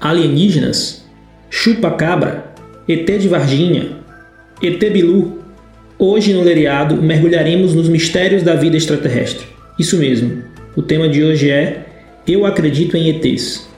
[0.00, 1.04] alienígenas,
[1.50, 2.54] chupa-cabra,
[2.88, 3.98] ET de Varginha,
[4.62, 5.38] ET Bilu.
[5.98, 9.46] Hoje no Leriado mergulharemos nos mistérios da vida extraterrestre.
[9.78, 10.42] Isso mesmo,
[10.74, 11.84] o tema de hoje é
[12.26, 13.68] Eu acredito em ETs.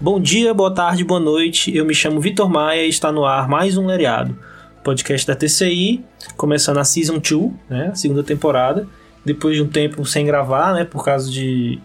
[0.00, 1.76] Bom dia, boa tarde, boa noite.
[1.76, 4.36] Eu me chamo Vitor Maia e está no ar mais um Leriado,
[4.82, 6.02] podcast da TCI,
[6.36, 8.88] começando a Season 2, né, a segunda temporada,
[9.24, 11.78] depois de um tempo sem gravar, né, por causa de,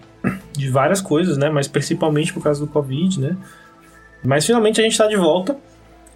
[0.53, 3.37] de várias coisas, né, mas principalmente por causa do Covid, né.
[4.23, 5.55] Mas finalmente a gente está de volta,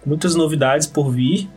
[0.04, 1.48] muitas novidades por vir.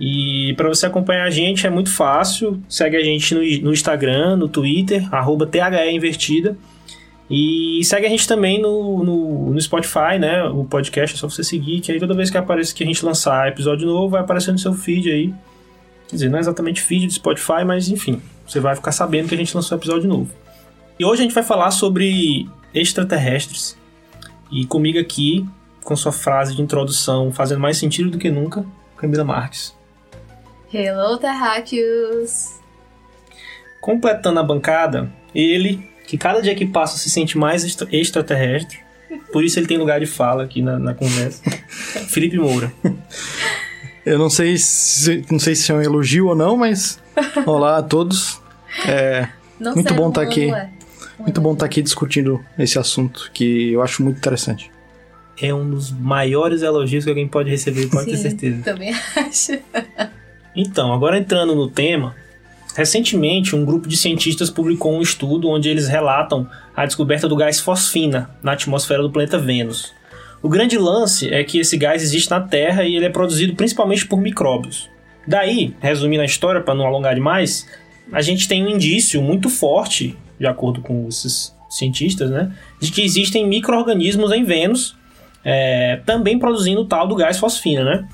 [0.00, 4.36] E para você acompanhar a gente é muito fácil, segue a gente no, no Instagram,
[4.36, 6.56] no Twitter, arroba THE Invertida.
[7.30, 10.44] E segue a gente também no, no, no, Spotify, né?
[10.44, 13.04] O podcast é só você seguir, que aí toda vez que aparece que a gente
[13.04, 15.34] lançar episódio novo, vai aparecer no seu feed aí.
[16.08, 19.34] Quer dizer, não é exatamente feed de Spotify, mas enfim, você vai ficar sabendo que
[19.34, 20.32] a gente lançou episódio novo.
[20.98, 23.76] E hoje a gente vai falar sobre extraterrestres.
[24.50, 25.46] E comigo aqui,
[25.84, 28.64] com sua frase de introdução fazendo mais sentido do que nunca,
[28.96, 29.76] Camila Marques.
[30.72, 32.58] Hello, terráqueos!
[33.80, 38.80] Completando a bancada, ele, que cada dia que passa se sente mais extra extraterrestre.
[39.32, 41.42] Por isso ele tem lugar de fala aqui na, na conversa.
[42.08, 42.72] Felipe Moura.
[44.04, 46.98] Eu não sei se não sei se é um elogio ou não, mas
[47.46, 48.37] olá a todos.
[48.86, 50.50] É Não muito sei, bom estar não aqui.
[50.54, 50.68] é.
[51.18, 54.70] Muito bom estar aqui discutindo esse assunto que eu acho muito interessante.
[55.40, 58.62] É um dos maiores elogios que alguém pode receber, pode ter Sim, certeza.
[58.62, 59.58] Também acho.
[60.56, 62.16] Então, agora entrando no tema,
[62.74, 67.60] recentemente um grupo de cientistas publicou um estudo onde eles relatam a descoberta do gás
[67.60, 69.94] fosfina na atmosfera do planeta Vênus.
[70.42, 74.06] O grande lance é que esse gás existe na Terra e ele é produzido principalmente
[74.06, 74.88] por micróbios.
[75.26, 77.68] Daí, resumindo a história para não alongar demais,
[78.12, 83.02] a gente tem um indício muito forte, de acordo com esses cientistas, né, de que
[83.02, 84.96] existem micro-organismos em Vênus
[85.44, 88.08] é, também produzindo tal do gás fosfina, né?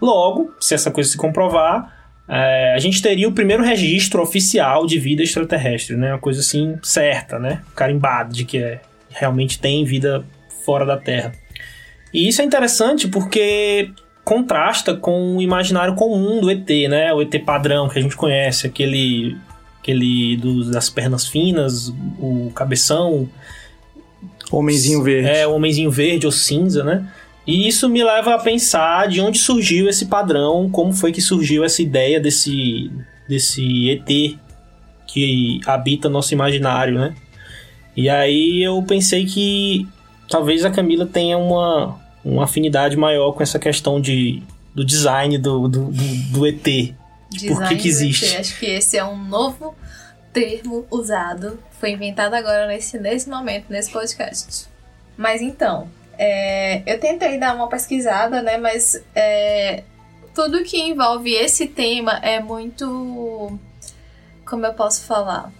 [0.00, 1.92] Logo, se essa coisa se comprovar,
[2.28, 6.12] é, a gente teria o primeiro registro oficial de vida extraterrestre, né?
[6.12, 7.62] Uma coisa assim certa, né?
[7.74, 8.80] Carimbado de que é,
[9.10, 10.24] realmente tem vida
[10.64, 11.32] fora da Terra.
[12.12, 13.90] E isso é interessante porque
[14.28, 17.14] contrasta com o imaginário comum do ET, né?
[17.14, 19.34] O ET padrão que a gente conhece, aquele,
[19.80, 23.26] aquele dos, das pernas finas, o cabeção,
[24.52, 25.30] Homenzinho verde.
[25.30, 27.10] é, o homenzinho verde ou cinza, né?
[27.46, 31.64] E isso me leva a pensar de onde surgiu esse padrão, como foi que surgiu
[31.64, 32.90] essa ideia desse,
[33.26, 34.36] desse ET
[35.06, 37.14] que habita nosso imaginário, né?
[37.96, 39.88] E aí eu pensei que
[40.28, 44.42] talvez a Camila tenha uma, uma afinidade maior com essa questão de,
[44.74, 46.62] do design do, do, do, do ET.
[46.62, 48.26] Por que que Design existe?
[48.26, 49.74] ET, Acho que esse é um novo
[50.32, 51.58] termo usado.
[51.80, 54.66] Foi inventado agora nesse, nesse momento, nesse podcast.
[55.16, 58.56] Mas então, é, eu tentei dar uma pesquisada, né?
[58.56, 59.84] Mas é,
[60.34, 63.58] tudo que envolve esse tema é muito.
[64.46, 65.52] Como eu posso falar?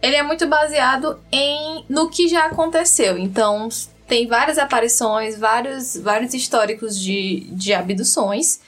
[0.00, 3.16] Ele é muito baseado em no que já aconteceu.
[3.16, 3.68] Então,
[4.12, 8.60] tem várias aparições, vários, vários históricos de, de abduções.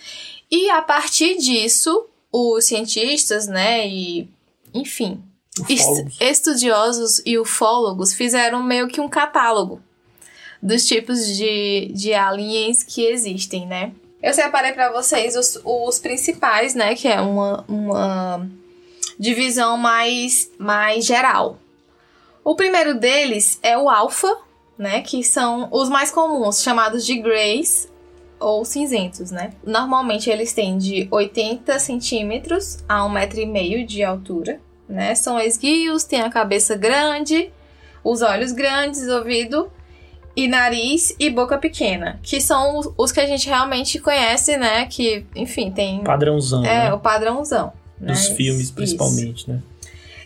[0.50, 4.26] E a partir disso, os cientistas, né, e
[4.72, 5.22] enfim,
[5.60, 6.16] Ufólogos.
[6.18, 9.82] estudiosos e ufólogos fizeram meio que um catálogo
[10.62, 13.92] dos tipos de, de aliens que existem, né?
[14.22, 18.48] Eu separei para vocês os, os principais, né, que é uma, uma
[19.20, 21.58] divisão mais, mais geral.
[22.42, 24.43] O primeiro deles é o alfa,
[24.78, 27.88] né, que são os mais comuns, chamados de greys
[28.40, 29.52] ou cinzentos, né?
[29.64, 35.14] Normalmente eles têm de 80 centímetros a 1,5m de altura, né?
[35.14, 37.50] São esguios, têm a cabeça grande,
[38.02, 39.70] os olhos grandes, ouvido
[40.36, 44.84] e nariz e boca pequena, que são os- que a gente realmente conhece, né?
[44.86, 46.92] Que, enfim, tem Padrãozão, é né?
[46.92, 47.72] o padrãozão.
[47.98, 48.34] Dos né?
[48.34, 48.74] filmes, Isso.
[48.74, 49.62] principalmente, né?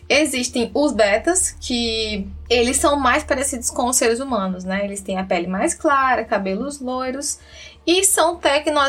[0.09, 4.85] Existem os betas, que eles são mais parecidos com os seres humanos, né?
[4.85, 7.39] Eles têm a pele mais clara, cabelos loiros
[7.87, 8.81] e são, tecno...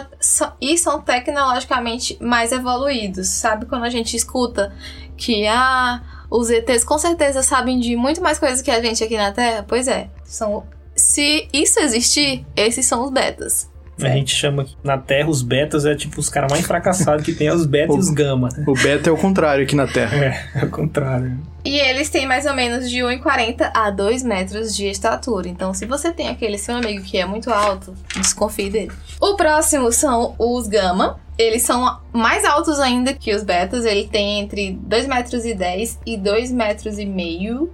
[0.62, 3.28] e são tecnologicamente mais evoluídos.
[3.28, 4.74] Sabe quando a gente escuta
[5.18, 9.18] que ah, os ETs com certeza sabem de muito mais coisas que a gente aqui
[9.18, 9.66] na Terra?
[9.68, 10.66] Pois é, são
[10.96, 13.70] se isso existir, esses são os betas.
[14.06, 17.34] A gente chama aqui na Terra os betas é tipo os caras mais fracassados que
[17.34, 18.50] tem é os beta e os gama.
[18.68, 20.18] O beta é o contrário aqui na Terra.
[20.18, 21.40] É, é o contrário.
[21.64, 25.48] E eles têm mais ou menos de 1,40 a 2 metros de estatura.
[25.48, 28.92] Então, se você tem aquele seu amigo que é muito alto, desconfie dele.
[29.20, 31.20] O próximo são os gama.
[31.38, 33.86] Eles são mais altos ainda que os betas.
[33.86, 37.72] Ele tem entre 2 metros e 10 e 2 metros e meio.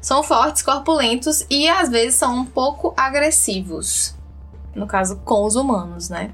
[0.00, 4.14] São fortes, corpulentos e às vezes são um pouco agressivos.
[4.74, 6.30] No caso, com os humanos, né?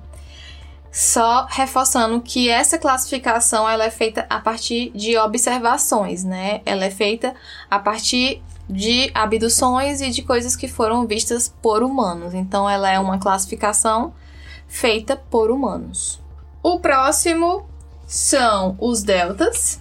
[0.92, 6.62] Só reforçando que essa classificação ela é feita a partir de observações, né?
[6.64, 7.34] Ela é feita
[7.70, 12.34] a partir de abduções e de coisas que foram vistas por humanos.
[12.34, 14.14] Então, ela é uma classificação
[14.66, 16.20] feita por humanos.
[16.62, 17.66] O próximo
[18.06, 19.80] são os deltas,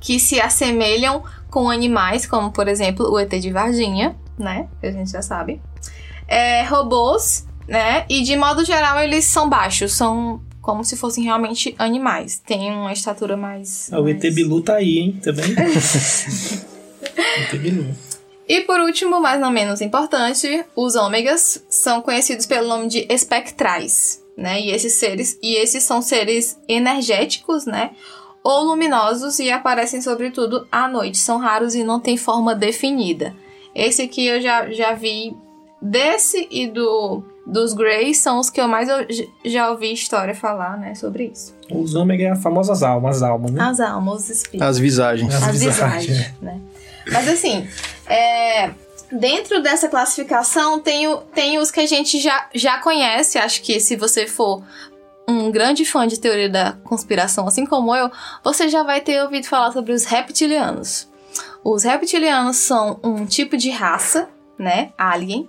[0.00, 4.68] que se assemelham com animais, como por exemplo o ET de Varginha, né?
[4.80, 5.60] Que a gente já sabe.
[6.28, 8.04] É, robôs, né?
[8.08, 12.42] E de modo geral eles são baixos, são como se fossem realmente animais.
[12.44, 13.88] Tem uma estatura mais.
[13.92, 14.24] Ah, o mais...
[14.24, 15.20] ET Bilu tá aí, hein?
[15.22, 15.44] Também.
[15.54, 17.94] ET Bilu.
[18.48, 24.22] E por último, mas não menos importante, os ômegas são conhecidos pelo nome de espectrais,
[24.36, 24.60] né?
[24.60, 27.90] E esses seres, e esses são seres energéticos, né?
[28.44, 31.18] Ou luminosos e aparecem sobretudo à noite.
[31.18, 33.34] São raros e não têm forma definida.
[33.74, 35.36] Esse aqui eu já, já vi
[35.82, 39.06] desse e do dos Greys são os que eu mais eu
[39.44, 41.54] já ouvi história falar, né, sobre isso.
[41.70, 43.62] Os ômega é as famosas almas, as almas, né?
[43.62, 44.66] As almas, os espíritos.
[44.68, 45.34] As visagens.
[45.34, 46.60] As, As visagens, visagens, né?
[47.12, 47.68] Mas assim,
[48.08, 48.70] é,
[49.12, 53.38] dentro dessa classificação tem, o- tem os que a gente já, já conhece.
[53.38, 54.62] Acho que se você for
[55.28, 58.10] um grande fã de teoria da conspiração, assim como eu,
[58.44, 61.08] você já vai ter ouvido falar sobre os reptilianos.
[61.64, 64.28] Os reptilianos são um tipo de raça,
[64.58, 65.48] né, alien,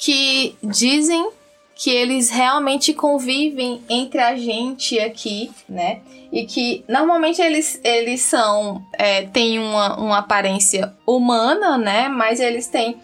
[0.00, 1.30] que dizem
[1.74, 6.00] que eles realmente convivem entre a gente aqui, né?
[6.32, 8.84] E que normalmente eles, eles são.
[8.94, 12.08] É, têm uma, uma aparência humana, né?
[12.08, 13.00] Mas eles têm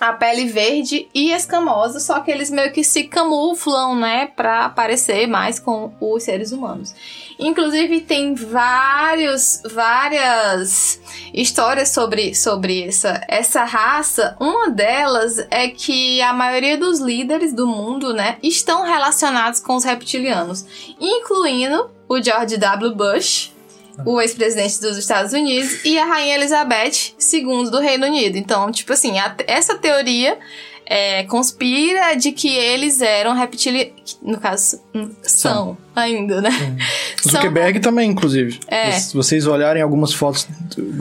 [0.00, 4.26] a pele verde e escamosa, só que eles meio que se camuflam, né?
[4.26, 6.94] Pra parecer mais com os seres humanos.
[7.38, 11.00] Inclusive, tem vários, várias
[11.32, 14.36] histórias sobre, sobre essa, essa raça.
[14.40, 19.84] Uma delas é que a maioria dos líderes do mundo, né, estão relacionados com os
[19.84, 20.64] reptilianos,
[21.00, 22.94] incluindo o George W.
[22.94, 23.52] Bush,
[24.04, 28.36] o ex-presidente dos Estados Unidos, e a Rainha Elizabeth II do Reino Unido.
[28.36, 30.38] Então, tipo assim, a- essa teoria
[30.90, 34.18] é, conspira de que eles eram reptilianos.
[34.22, 36.50] No caso, hum, são ainda, né?
[37.20, 38.58] São- Zuckerberg também, inclusive.
[38.66, 38.92] É.
[38.92, 40.48] Se vocês olharem algumas fotos,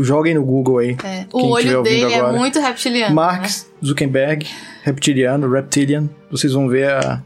[0.02, 0.98] joguem no Google aí.
[1.06, 2.34] É, o olho dele é agora.
[2.38, 3.16] muito reptiliano.
[3.16, 3.50] Mark né?
[3.86, 4.46] Zuckerberg,
[4.84, 6.10] reptiliano, reptilian.
[6.30, 7.24] Vocês vão ver a,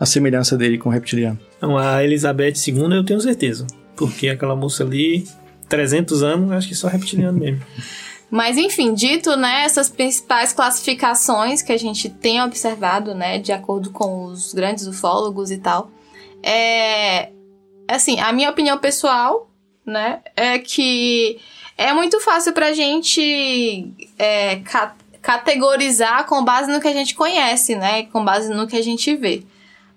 [0.00, 1.38] a semelhança dele com o reptiliano.
[1.58, 3.66] Então, a Elizabeth II eu tenho certeza.
[3.94, 5.26] Porque aquela moça ali,
[5.68, 7.60] 300 anos, acho que só reptiliano mesmo.
[8.30, 13.90] Mas enfim, dito né, essas principais classificações que a gente tem observado, né, de acordo
[13.90, 15.90] com os grandes ufólogos e tal,
[16.42, 17.30] é
[17.88, 19.48] assim, a minha opinião pessoal,
[19.84, 21.40] né, é que
[21.76, 27.76] é muito fácil pra gente é, ca- categorizar com base no que a gente conhece,
[27.76, 29.42] né, com base no que a gente vê.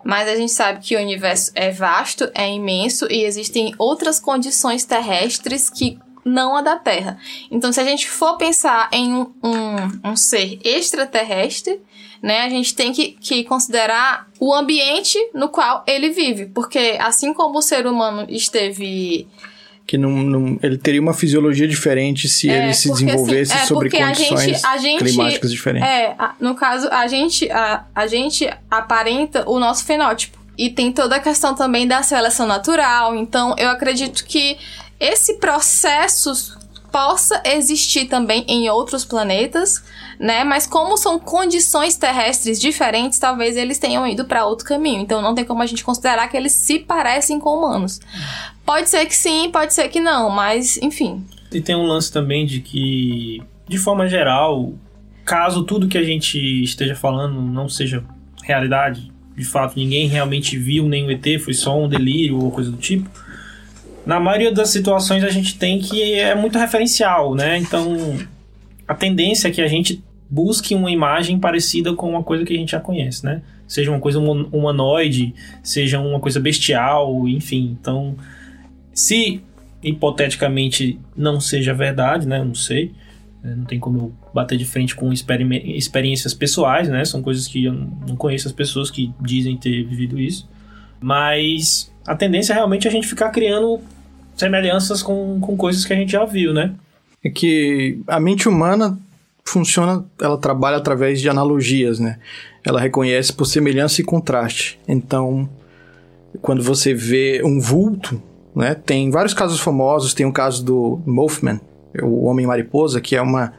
[0.05, 4.85] Mas a gente sabe que o universo é vasto, é imenso e existem outras condições
[4.85, 7.17] terrestres que não a da Terra.
[7.49, 11.79] Então, se a gente for pensar em um, um, um ser extraterrestre,
[12.21, 16.45] né, a gente tem que, que considerar o ambiente no qual ele vive.
[16.47, 19.27] Porque assim como o ser humano esteve
[19.87, 23.63] Que não, não- ele teria uma fisiologia diferente se É, ele se porque, desenvolvesse assim,
[23.63, 25.89] é, sobre porque a condições gente- a gente- climáticas diferentes.
[25.89, 30.39] É, a- no caso, a gente, a, a gente aparenta o nosso fenótipo.
[30.57, 33.15] E tem toda a questão também da seleção natural.
[33.15, 34.57] Então, eu acredito que
[35.01, 36.59] esse processo
[36.91, 39.83] possa existir também em outros planetas,
[40.19, 40.43] né?
[40.43, 45.01] Mas como são condições terrestres diferentes, talvez eles tenham ido para outro caminho.
[45.01, 47.99] Então, não tem como a gente considerar que eles se parecem com humanos.
[48.63, 51.25] Pode ser que sim, pode ser que não, mas enfim.
[51.51, 54.73] E tem um lance também de que, de forma geral,
[55.25, 58.03] caso tudo que a gente esteja falando não seja
[58.43, 62.77] realidade, de fato ninguém realmente viu nenhum ET, foi só um delírio ou coisa do
[62.77, 63.09] tipo.
[64.05, 67.57] Na maioria das situações a gente tem que é muito referencial, né?
[67.57, 68.17] Então
[68.87, 72.57] a tendência é que a gente busque uma imagem parecida com uma coisa que a
[72.57, 73.41] gente já conhece, né?
[73.67, 77.77] Seja uma coisa human- humanoide, seja uma coisa bestial, enfim.
[77.79, 78.15] Então,
[78.93, 79.41] se
[79.83, 82.39] hipoteticamente não seja verdade, né?
[82.39, 82.91] Eu não sei.
[83.43, 87.03] É, Não tem como eu bater de frente com experiências pessoais, né?
[87.05, 90.47] São coisas que eu não conheço as pessoas que dizem ter vivido isso.
[90.99, 93.79] Mas a tendência é realmente a gente ficar criando
[94.35, 96.73] semelhanças com, com coisas que a gente já viu, né?
[97.23, 98.97] É que a mente humana
[99.43, 102.17] funciona, ela trabalha através de analogias, né?
[102.63, 104.79] Ela reconhece por semelhança e contraste.
[104.87, 105.49] Então,
[106.41, 108.21] quando você vê um vulto,
[108.55, 108.75] né?
[108.75, 111.59] Tem vários casos famosos, tem o caso do Mothman,
[112.01, 113.53] o Homem-Mariposa, que é uma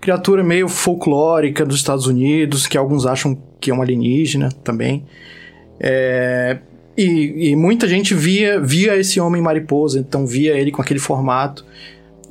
[0.00, 5.04] criatura meio folclórica dos Estados Unidos, que alguns acham que é um alienígena também.
[5.80, 6.58] É,
[6.96, 11.64] e, e, muita gente via, via esse homem mariposa, então via ele com aquele formato.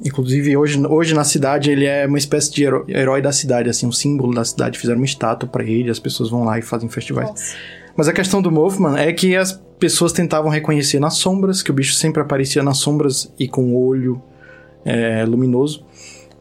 [0.03, 3.87] Inclusive, hoje, hoje na cidade, ele é uma espécie de herói, herói da cidade, assim,
[3.87, 4.77] um símbolo da cidade.
[4.77, 7.29] Fizeram uma estátua para ele, as pessoas vão lá e fazem festivais.
[7.29, 7.55] Nossa.
[7.95, 11.73] Mas a questão do Mothman é que as pessoas tentavam reconhecer nas sombras, que o
[11.73, 14.21] bicho sempre aparecia nas sombras e com o olho
[14.83, 15.85] é, luminoso.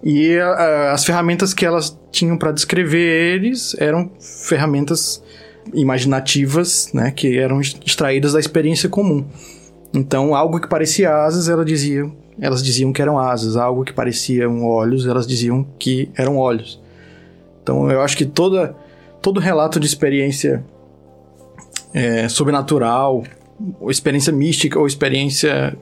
[0.02, 5.22] E a, as ferramentas que elas tinham para descrever eles eram ferramentas
[5.72, 9.24] imaginativas, né, que eram extraídas da experiência comum.
[9.92, 13.56] Então, algo que parecia asas, ela dizia, elas diziam que eram asas.
[13.56, 16.80] Algo que pareciam olhos, elas diziam que eram olhos.
[17.62, 18.74] Então, eu acho que toda,
[19.22, 20.64] todo relato de experiência
[21.94, 23.22] é, sobrenatural,
[23.80, 25.76] ou experiência mística, ou experiência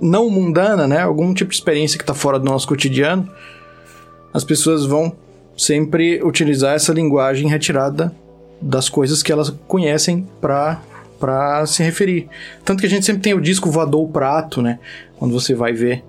[0.00, 1.00] não mundana, né?
[1.00, 3.28] Algum tipo de experiência que está fora do nosso cotidiano,
[4.32, 5.16] as pessoas vão
[5.56, 8.14] sempre utilizar essa linguagem retirada
[8.60, 10.80] das coisas que elas conhecem para
[11.18, 12.28] para se referir.
[12.64, 14.78] Tanto que a gente sempre tem o disco voador prato, né?
[15.18, 16.04] Quando você vai ver,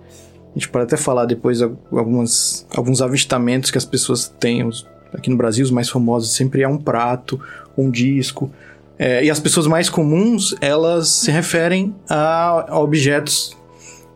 [0.51, 4.69] a gente pode até falar depois algumas, alguns avistamentos que as pessoas têm
[5.13, 7.39] aqui no Brasil, os mais famosos sempre é um prato,
[7.77, 8.51] um disco.
[8.97, 13.57] É, e as pessoas mais comuns, elas se referem a, objetos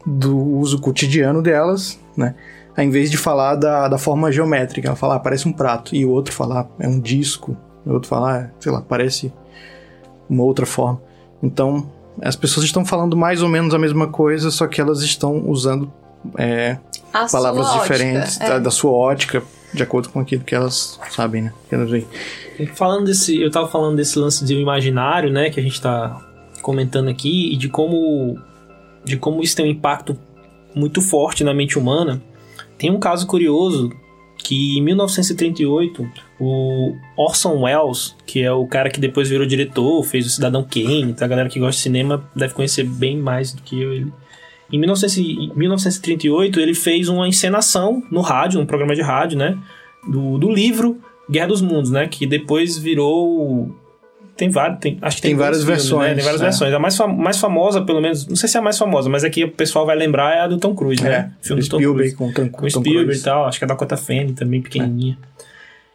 [0.06, 2.36] do uso cotidiano delas, né?
[2.76, 6.04] Ao invés de falar da, da forma geométrica, ela fala, ah, parece um prato, e
[6.06, 9.32] o outro falar, é um disco, o outro falar, ah, sei lá, parece
[10.30, 11.02] uma outra forma.
[11.42, 11.90] Então,
[12.22, 15.92] as pessoas estão falando mais ou menos a mesma coisa, só que elas estão usando
[16.38, 16.78] é,
[17.32, 18.50] palavras diferentes ótica, é.
[18.50, 21.54] da, da, sua ótica, de acordo com aquilo que elas sabem, né?
[21.68, 22.08] Que elas veem.
[22.74, 26.22] Falando desse, eu tava falando desse lance de imaginário, né, que a gente tá
[26.62, 28.40] comentando aqui e de como
[29.04, 30.18] de como isso tem um impacto
[30.74, 32.22] muito forte na mente humana.
[32.78, 33.92] Tem um caso curioso
[34.44, 36.08] que em 1938
[36.40, 41.04] o Orson Welles, que é o cara que depois virou diretor, fez o Cidadão Kane,
[41.04, 44.12] então a galera que gosta de cinema deve conhecer bem mais do que eu ele.
[44.72, 49.58] Em 1938 ele fez uma encenação no rádio, um programa de rádio, né,
[50.08, 52.08] do, do livro Guerra dos Mundos, né?
[52.08, 53.76] Que depois virou.
[54.36, 54.80] Tem vários.
[54.80, 56.10] Tem, acho que tem, tem várias filmes, versões.
[56.10, 56.16] Né?
[56.16, 56.46] Tem várias é.
[56.46, 56.74] versões.
[56.74, 59.24] A mais, fam mais famosa, pelo menos, não sei se é a mais famosa, mas
[59.24, 61.10] aqui o pessoal vai lembrar é a do Tom Cruise, né?
[61.10, 61.32] é, né?
[61.42, 62.16] O filme do Tom Cruise.
[62.16, 63.22] Com, Tom, com Spielberg Cruise.
[63.22, 63.46] e tal.
[63.46, 65.18] Acho que é da Cota Fanning também, pequenininha.
[65.22, 65.44] É.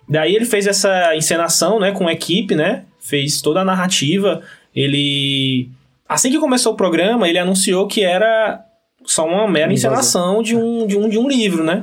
[0.09, 1.93] Daí ele fez essa encenação, né?
[1.93, 2.85] Com a equipe, né?
[3.01, 4.41] Fez toda a narrativa.
[4.75, 5.69] Ele.
[6.09, 8.65] Assim que começou o programa, ele anunciou que era
[9.05, 11.83] só uma mera encenação de um, de, um, de um livro, né?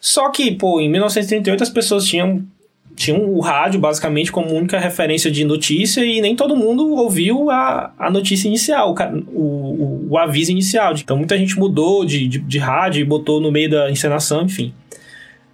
[0.00, 2.44] Só que, pô, em 1938 as pessoas tinham
[2.98, 7.92] tinham o rádio basicamente como única referência de notícia e nem todo mundo ouviu a,
[7.98, 8.94] a notícia inicial,
[9.28, 10.92] o, o, o aviso inicial.
[10.94, 14.74] Então muita gente mudou de, de, de, rádio e botou no meio da encenação, enfim.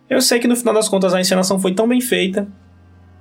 [0.09, 2.49] Eu sei que no final das contas a encenação foi tão bem feita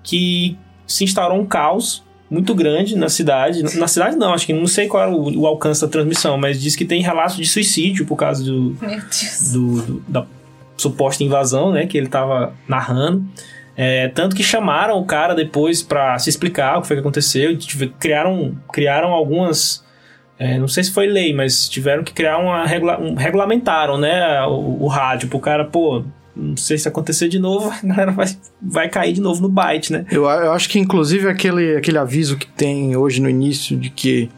[0.02, 3.62] que se instaurou um caos muito grande na cidade.
[3.78, 6.62] Na cidade não, acho que não sei qual era o, o alcance da transmissão, mas
[6.62, 8.70] diz que tem relatos de suicídio por causa do,
[9.52, 10.26] do, do da
[10.78, 13.26] suposta invasão, né, que ele estava narrando.
[13.76, 17.58] É, tanto que chamaram o cara depois para se explicar o que foi que aconteceu.
[18.00, 19.84] Criaram, criaram algumas.
[20.38, 22.66] É, não sei se foi lei, mas tiveram que criar uma.
[22.66, 24.44] Regula, um, regulamentaram, né?
[24.46, 26.04] O, o rádio pro cara, pô,
[26.36, 28.28] não sei se acontecer de novo, a galera vai,
[28.62, 30.06] vai cair de novo no byte, né?
[30.12, 34.30] Eu, eu acho que, inclusive, aquele, aquele aviso que tem hoje no início de que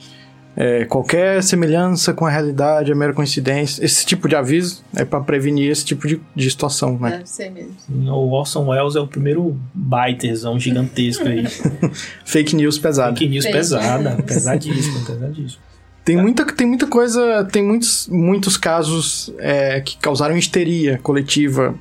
[0.57, 3.83] é, qualquer semelhança com a realidade é mera coincidência.
[3.83, 7.11] Esse tipo de aviso é para prevenir esse tipo de, de situação, né?
[7.11, 7.75] Deve ser mesmo.
[8.13, 11.45] O Orson Welles é o primeiro biterzão gigantesco aí.
[12.23, 13.11] Fake news pesada.
[13.17, 14.11] Fake news Fake pesada.
[14.11, 14.25] News.
[14.25, 15.61] Pesadíssimo, pesadíssimo.
[16.05, 21.75] Tem muita, tem muita coisa, tem muitos, muitos casos é, que causaram histeria coletiva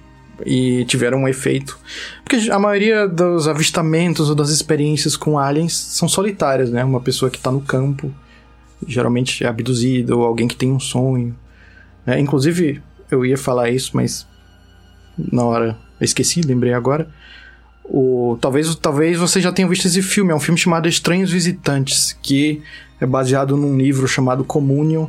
[0.44, 1.78] e tiveram um efeito.
[2.24, 6.82] Porque a maioria dos avistamentos ou das experiências com aliens são solitárias, né?
[6.82, 8.10] Uma pessoa que está no campo
[8.86, 11.34] geralmente é abduzido ou alguém que tem um sonho.
[12.06, 12.20] Né?
[12.20, 14.26] Inclusive, eu ia falar isso, mas
[15.16, 17.08] na hora eu esqueci, lembrei agora.
[17.84, 22.16] O, talvez, talvez você já tenha visto esse filme, é um filme chamado Estranhos Visitantes,
[22.22, 22.62] que
[23.00, 25.06] é baseado num livro chamado Communion.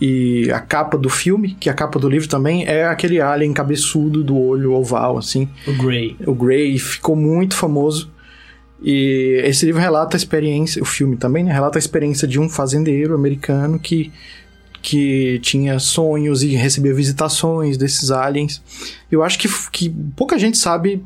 [0.00, 3.52] E a capa do filme, que é a capa do livro também, é aquele alien
[3.52, 5.46] cabeçudo do olho oval, assim.
[5.66, 6.16] O Grey.
[6.26, 8.10] O Grey, ficou muito famoso.
[8.82, 11.52] E esse livro relata a experiência, o filme também, né?
[11.52, 14.10] Relata a experiência de um fazendeiro americano que,
[14.80, 18.62] que tinha sonhos e recebia visitações desses aliens.
[19.10, 21.04] Eu acho que, que pouca gente sabe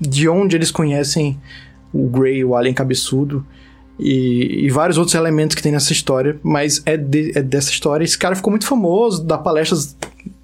[0.00, 1.38] de onde eles conhecem
[1.92, 3.44] o Grey, o alien cabeçudo.
[3.98, 8.04] E, e, vários outros elementos que tem nessa história, mas é, de, é dessa história.
[8.04, 9.96] Esse cara ficou muito famoso, dá palestras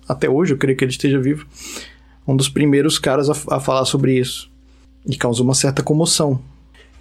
[0.09, 1.47] até hoje, eu creio que ele esteja vivo
[2.27, 4.51] um dos primeiros caras a, a falar sobre isso.
[5.07, 6.41] E causou uma certa comoção.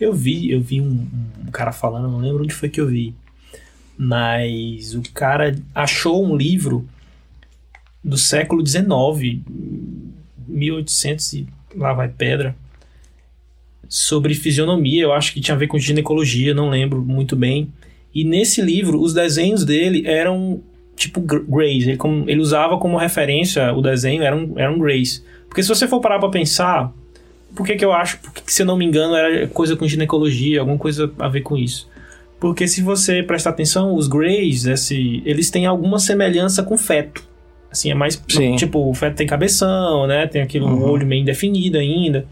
[0.04, 1.08] Eu vi, eu vi um,
[1.46, 3.16] um cara falando, não lembro onde foi que eu vi.
[3.98, 6.88] Mas o cara achou um livro
[8.04, 9.40] do século XIX,
[10.48, 12.56] 1800 e lá vai pedra,
[13.88, 17.72] sobre fisionomia, eu acho que tinha a ver com ginecologia, não lembro muito bem.
[18.14, 20.62] E nesse livro, os desenhos dele eram
[20.96, 21.88] tipo Grays.
[21.88, 25.24] Ele, ele usava como referência o desenho, eram, eram Grays.
[25.48, 26.92] Porque se você for parar pra pensar,
[27.56, 30.60] por que, que eu acho, porque, se eu não me engano, era coisa com ginecologia,
[30.60, 31.90] alguma coisa a ver com isso.
[32.40, 37.24] Porque se você prestar atenção, os Greys, esse, eles têm alguma semelhança com feto.
[37.72, 38.22] Assim, é mais.
[38.30, 38.56] Sim.
[38.56, 40.28] Tipo, o feto tem cabeção, né?
[40.28, 40.84] Tem aquele Uhum.
[40.84, 42.26] olho meio indefinido ainda.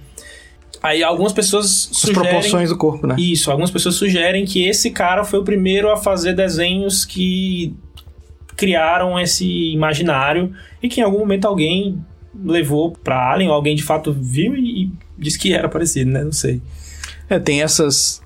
[0.84, 2.22] Aí algumas pessoas As sugerem.
[2.24, 3.16] proporções do corpo, né?
[3.18, 7.74] Isso, algumas pessoas sugerem que esse cara foi o primeiro a fazer desenhos que
[8.58, 10.52] criaram esse imaginário
[10.82, 11.98] e que em algum momento alguém
[12.44, 16.24] levou pra Alien, ou alguém de fato viu e, disse que era parecido, né?
[16.24, 16.62] Não sei.
[17.30, 18.22] É, tem essas.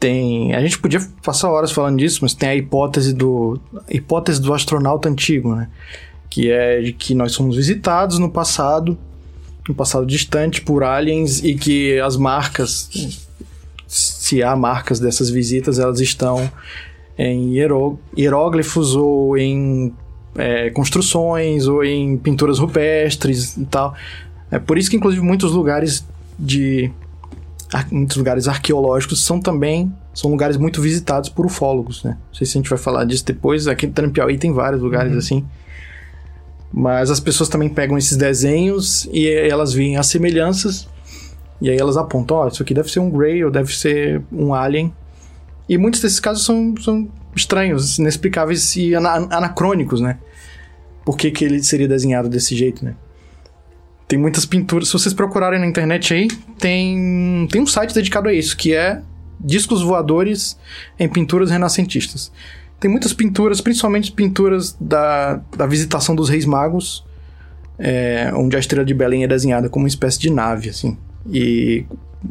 [0.00, 0.54] Tem.
[0.54, 3.60] A gente podia passar horas falando disso, mas tem a hipótese do.
[3.88, 5.68] a hipótese do astronauta antigo, né?
[6.28, 8.98] Que é de que nós somos visitados no passado,
[9.68, 12.88] no passado distante, por aliens e que as marcas.
[13.86, 16.50] Se há marcas dessas visitas, elas estão
[17.18, 19.92] em hieró- hieróglifos ou em
[20.34, 23.94] é, construções ou em pinturas rupestres e tal.
[24.50, 26.04] É por isso que, inclusive, muitos lugares
[26.38, 26.90] de
[27.90, 32.18] muitos lugares arqueológicos são também são lugares muito visitados por ufólogos, né?
[32.28, 33.66] Não sei se a gente vai falar disso depois.
[33.66, 35.44] Aqui no Piauí tem vários lugares assim.
[36.70, 40.88] Mas as pessoas também pegam esses desenhos e elas veem as semelhanças
[41.60, 44.52] e aí elas apontam, ó, isso aqui deve ser um Grey ou deve ser um
[44.52, 44.92] Alien.
[45.68, 50.18] E muitos desses casos são, são estranhos, inexplicáveis e ana- anacrônicos, né?
[51.04, 52.94] Por que, que ele seria desenhado desse jeito, né?
[54.08, 54.88] Tem muitas pinturas.
[54.88, 56.28] Se vocês procurarem na internet aí,
[56.58, 59.00] tem, tem um site dedicado a isso, que é
[59.40, 60.58] Discos Voadores
[60.98, 62.30] em Pinturas Renascentistas.
[62.78, 67.04] Tem muitas pinturas, principalmente pinturas da, da visitação dos Reis Magos,
[67.78, 70.96] é, onde a estrela de Belém é desenhada como uma espécie de nave, assim.
[71.30, 71.84] E,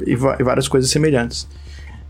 [0.06, 1.48] e, e várias coisas semelhantes.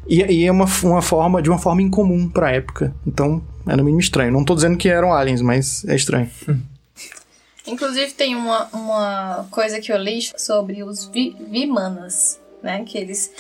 [0.08, 2.94] E, e é uma, uma forma, de uma forma incomum pra época.
[3.06, 4.32] Então, é no mínimo estranho.
[4.32, 6.28] Não tô dizendo que eram aliens, mas é estranho.
[7.72, 12.84] Inclusive tem uma, uma coisa que eu li sobre os vi, Vimanas, né?
[12.86, 13.32] Que eles,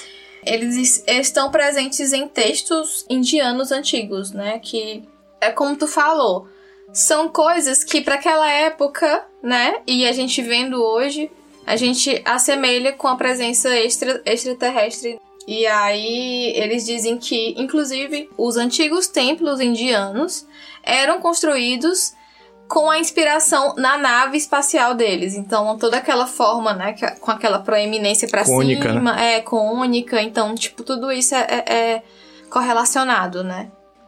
[0.45, 4.59] eles es- estão presentes em textos indianos antigos, né?
[4.59, 5.03] Que
[5.39, 6.47] é como tu falou,
[6.93, 9.81] são coisas que para aquela época, né?
[9.85, 11.29] E a gente vendo hoje,
[11.65, 15.19] a gente assemelha com a presença extra, extraterrestre.
[15.47, 20.45] E aí eles dizem que, inclusive, os antigos templos indianos
[20.83, 22.13] eram construídos
[22.71, 25.35] com a inspiração na nave espacial deles.
[25.35, 30.21] Então, toda aquela forma, né, com aquela proeminência pra Cônica, cima, é cônica.
[30.21, 32.01] Então, tipo, tudo isso é, é- é
[32.49, 33.67] correlacionado, né?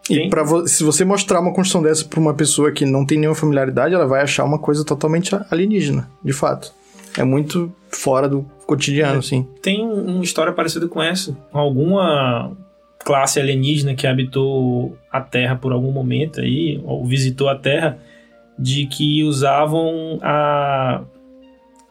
[0.09, 0.29] E Sim.
[0.29, 3.35] pra vo- se você mostrar uma construção dessa pra uma pessoa que não tem nenhuma
[3.35, 6.73] familiaridade, ela vai achar uma coisa totalmente alienígena, de fato.
[7.17, 9.19] É muito fora do cotidiano, É.
[9.19, 9.47] assim.
[9.61, 11.35] Tem um- uma história parecida com essa.
[11.51, 12.51] Alguma
[12.99, 17.97] classe alienígena que habitou a Terra por algum momento aí, ou visitou a Terra,
[18.57, 21.03] de que usavam a.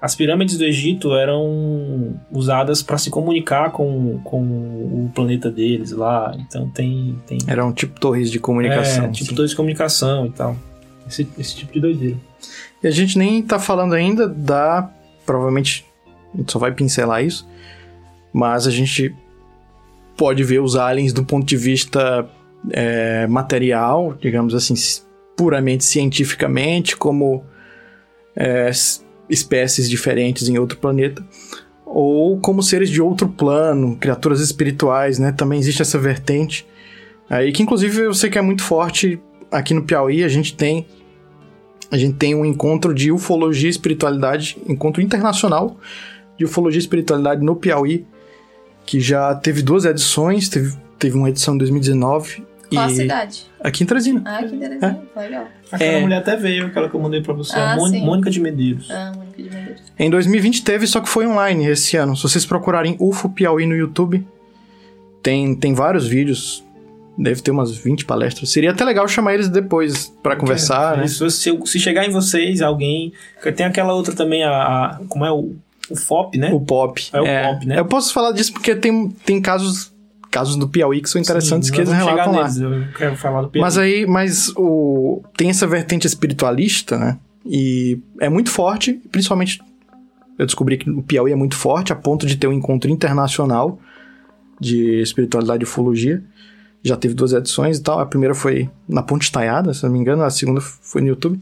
[0.00, 6.34] As pirâmides do Egito eram usadas para se comunicar com, com o planeta deles lá.
[6.38, 7.16] Então tem.
[7.26, 9.04] tem Eram tipo torres de comunicação.
[9.04, 9.34] é, tipo assim.
[9.34, 10.56] torre de comunicação e tal.
[11.06, 12.16] Esse, esse tipo de doideira.
[12.82, 14.90] E a gente nem tá falando ainda da.
[15.24, 15.86] Provavelmente
[16.34, 17.48] a gente só vai pincelar isso.
[18.32, 19.14] Mas a gente
[20.16, 22.28] pode ver os aliens do ponto de vista
[22.70, 24.74] é, material, digamos assim,
[25.42, 27.44] puramente cientificamente, como
[28.36, 28.70] é,
[29.28, 31.20] espécies diferentes em outro planeta.
[31.84, 35.32] Ou como seres de outro plano, criaturas espirituais, né?
[35.32, 36.64] Também existe essa vertente.
[37.28, 40.86] Aí que inclusive eu sei que é muito forte aqui no Piauí, a gente tem
[41.90, 45.76] a gente tem um encontro de ufologia e espiritualidade, encontro internacional
[46.38, 48.06] de ufologia e espiritualidade no Piauí,
[48.86, 53.46] que já teve duas edições, teve, teve uma edição em 2019 Qual a cidade?
[53.62, 54.22] aqui em Teresina.
[54.24, 55.00] Ah, que interessante.
[55.16, 55.48] Legal.
[55.70, 56.00] Aquela É.
[56.00, 57.76] mulher até veio, aquela que eu mandei pra você, Ah, a.
[57.76, 58.90] Mônica de Medeiros.
[58.90, 59.82] Ah, Mônica de Medeiros.
[59.98, 62.16] Em 2020 teve, só que foi online esse ano.
[62.16, 64.26] Se vocês procurarem UFO Piauí no YouTube,
[65.22, 66.64] tem, tem vários vídeos.
[67.16, 68.48] Deve ter umas 20 palestras.
[68.48, 71.04] Seria até legal chamar eles depois pra conversar, né?
[71.04, 73.12] Isso, se, se chegar em vocês, alguém.
[73.54, 74.50] Tem aquela outra também, a.
[74.50, 75.54] a- como é o,
[75.90, 76.50] o FOP, né?
[76.52, 77.06] O pop.
[77.12, 77.78] É o pop, né?
[77.78, 79.91] Eu posso falar disso porque tem, tem casos,
[80.32, 82.48] casos do Piauí que são interessantes Sim, que eles relatam lá.
[82.48, 83.60] neles, Eu quero falar do Pedro.
[83.60, 87.18] Mas aí, mas o tem essa vertente espiritualista, né?
[87.44, 89.60] E é muito forte, principalmente
[90.38, 93.78] eu descobri que o Piauí é muito forte, a ponto de ter um encontro internacional
[94.58, 96.22] de espiritualidade e ufologia.
[96.82, 98.00] Já teve duas edições e tal.
[98.00, 101.38] A primeira foi na Ponte Estaiada, se não me engano, a segunda foi no YouTube.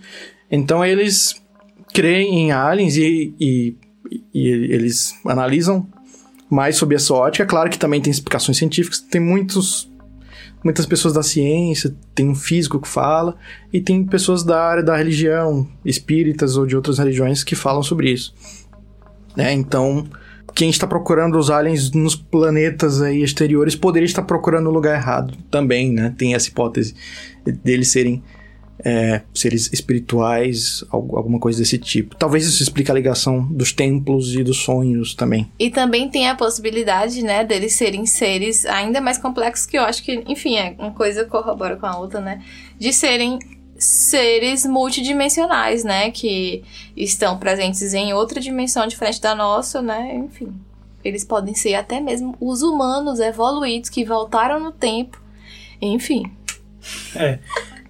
[0.51, 1.41] Então eles
[1.95, 3.77] creem em aliens e, e,
[4.35, 5.87] e eles analisam
[6.51, 7.47] mais sobre essa ótica.
[7.47, 9.89] Claro que também tem explicações científicas, tem muitos
[10.63, 13.35] muitas pessoas da ciência, tem um físico que fala,
[13.73, 18.11] e tem pessoas da área da religião, espíritas ou de outras religiões que falam sobre
[18.11, 18.35] isso.
[19.35, 19.55] Né?
[19.55, 20.07] Então,
[20.55, 25.35] quem está procurando os aliens nos planetas aí exteriores poderia estar procurando o lugar errado
[25.51, 26.15] também, né?
[26.19, 26.95] Tem essa hipótese
[27.65, 28.23] deles serem
[28.85, 32.17] é, seres espirituais, alguma coisa desse tipo.
[32.17, 35.51] Talvez isso explique a ligação dos templos e dos sonhos também.
[35.59, 40.03] E também tem a possibilidade, né, deles serem seres ainda mais complexos que eu acho
[40.03, 42.43] que, enfim, é uma coisa corrobora com a outra, né?
[42.79, 43.39] De serem
[43.79, 46.63] seres multidimensionais, né, que
[46.97, 50.15] estão presentes em outra dimensão diferente da nossa, né?
[50.17, 50.53] Enfim,
[51.03, 55.21] eles podem ser até mesmo os humanos evoluídos que voltaram no tempo.
[55.81, 56.31] Enfim.
[57.17, 57.39] É.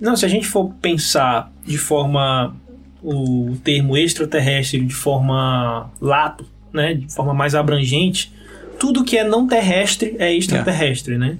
[0.00, 2.56] Não, se a gente for pensar de forma
[3.02, 8.32] o termo extraterrestre de forma lato, né, de forma mais abrangente,
[8.78, 11.18] tudo que é não terrestre é extraterrestre, é.
[11.18, 11.38] né?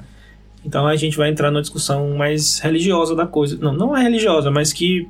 [0.65, 3.57] Então a gente vai entrar numa discussão mais religiosa da coisa.
[3.57, 5.09] Não, não é religiosa, mas que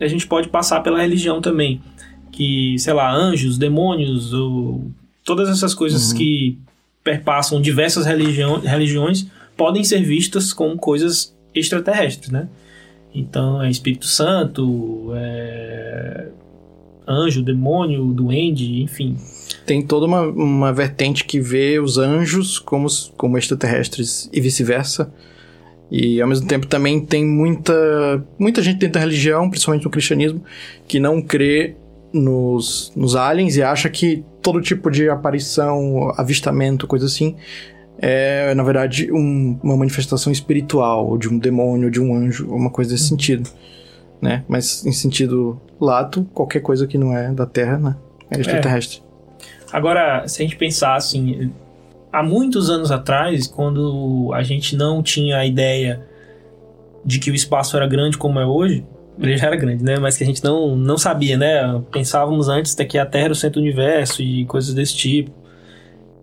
[0.00, 1.80] a gente pode passar pela religião também.
[2.30, 4.88] Que, sei lá, anjos, demônios, ou
[5.24, 6.18] todas essas coisas uhum.
[6.18, 6.58] que
[7.02, 12.48] perpassam diversas religião, religiões podem ser vistas como coisas extraterrestres, né?
[13.14, 16.28] Então é Espírito Santo, é
[17.08, 19.16] anjo, demônio, duende, enfim.
[19.64, 25.10] Tem toda uma, uma vertente que vê os anjos como, como extraterrestres e vice-versa.
[25.90, 30.42] E ao mesmo tempo também tem muita, muita gente dentro da religião, principalmente no cristianismo,
[30.86, 31.76] que não crê
[32.12, 37.36] nos, nos aliens e acha que todo tipo de aparição, avistamento, coisa assim,
[37.98, 42.92] é, na verdade, um, uma manifestação espiritual, de um demônio, de um anjo, uma coisa
[42.92, 43.08] desse uhum.
[43.10, 43.50] sentido.
[44.20, 44.44] Né?
[44.48, 47.96] Mas em sentido lato, qualquer coisa que não é da Terra, né?
[48.30, 49.02] É extraterrestre.
[49.04, 49.76] É.
[49.76, 51.52] Agora, se a gente pensar assim,
[52.12, 56.04] há muitos anos atrás, quando a gente não tinha a ideia
[57.04, 58.84] de que o espaço era grande como é hoje,
[59.20, 59.98] ele já era grande, né?
[59.98, 61.82] Mas que a gente não, não sabia, né?
[61.90, 65.30] Pensávamos antes que a Terra era o centro do universo e coisas desse tipo.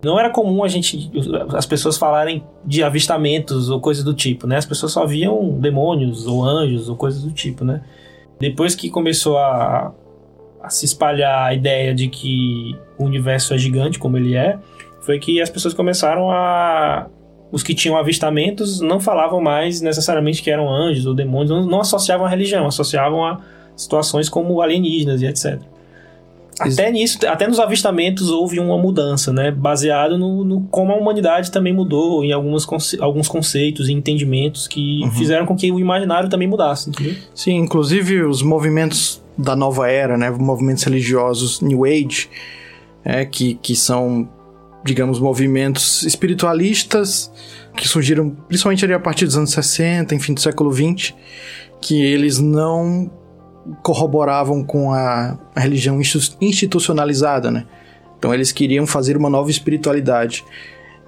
[0.06, 1.10] Não era comum a gente
[1.56, 4.56] as pessoas falarem de avistamentos ou coisas do tipo, né?
[4.56, 7.82] As pessoas só viam demônios ou anjos ou coisas do tipo, né?
[8.38, 9.92] Depois que começou a,
[10.62, 14.56] a se espalhar a ideia de que o universo é gigante como ele é,
[15.00, 17.08] foi que as pessoas começaram a
[17.50, 21.80] os que tinham avistamentos não falavam mais necessariamente que eram anjos ou demônios, não, não
[21.80, 23.40] associavam a religião, associavam a
[23.74, 25.60] situações como alienígenas e etc.
[26.58, 29.50] Até nisso, até nos avistamentos houve uma mudança, né?
[29.50, 34.66] Baseado no, no como a humanidade também mudou em algumas conce alguns conceitos e entendimentos
[34.66, 35.10] que uhum.
[35.12, 37.14] fizeram com que o imaginário também mudasse, entendeu?
[37.34, 40.30] Sim, inclusive os movimentos da nova era, né?
[40.30, 42.30] Movimentos religiosos New Age,
[43.04, 44.26] é, que, que são,
[44.82, 47.30] digamos, movimentos espiritualistas
[47.76, 51.14] que surgiram principalmente ali a partir dos anos 60, enfim, do século 20,
[51.82, 53.10] que eles não
[53.82, 56.00] corroboravam com a, a religião
[56.40, 57.66] institucionalizada, né?
[58.18, 60.44] Então eles queriam fazer uma nova espiritualidade.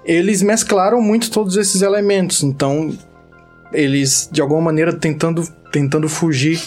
[0.05, 2.95] Eles mesclaram muito todos esses elementos, então
[3.73, 6.59] eles de alguma maneira tentando tentando fugir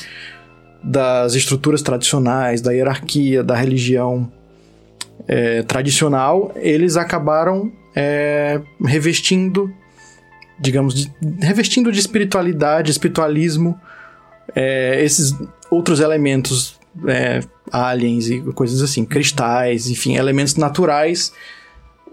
[0.83, 4.31] das estruturas tradicionais, da hierarquia, da religião
[5.29, 9.73] é, tradicional, eles acabaram é, revestindo,
[10.59, 13.79] digamos, de, revestindo de espiritualidade, espiritualismo,
[14.55, 15.35] é, esses
[15.73, 17.41] outros elementos, é,
[17.73, 21.33] aliens e coisas assim, cristais, enfim, elementos naturais,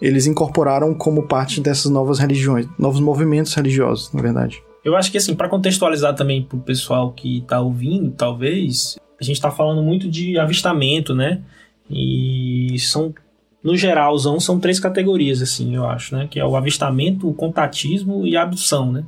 [0.02, 4.64] eles incorporaram como parte dessas novas religiões, novos movimentos religiosos, na verdade.
[4.84, 9.42] Eu acho que assim, para contextualizar também pro pessoal que tá ouvindo, talvez, a gente
[9.42, 11.42] tá falando muito de avistamento, né?
[11.90, 13.14] E são
[13.62, 18.26] no geralzão são três categorias assim, eu acho, né, que é o avistamento, o contatismo
[18.26, 19.04] e a abdução, né?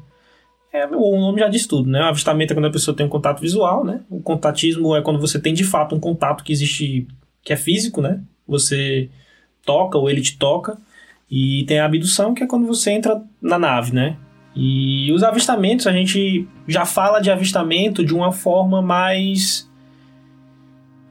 [0.73, 1.99] É, o nome já diz tudo, né?
[2.01, 4.01] O avistamento é quando a pessoa tem um contato visual, né?
[4.09, 7.07] O contatismo é quando você tem de fato um contato que existe,
[7.43, 8.21] que é físico, né?
[8.47, 9.09] Você
[9.65, 10.77] toca ou ele te toca.
[11.29, 14.15] E tem a abdução, que é quando você entra na nave, né?
[14.55, 19.69] E os avistamentos, a gente já fala de avistamento de uma forma mais.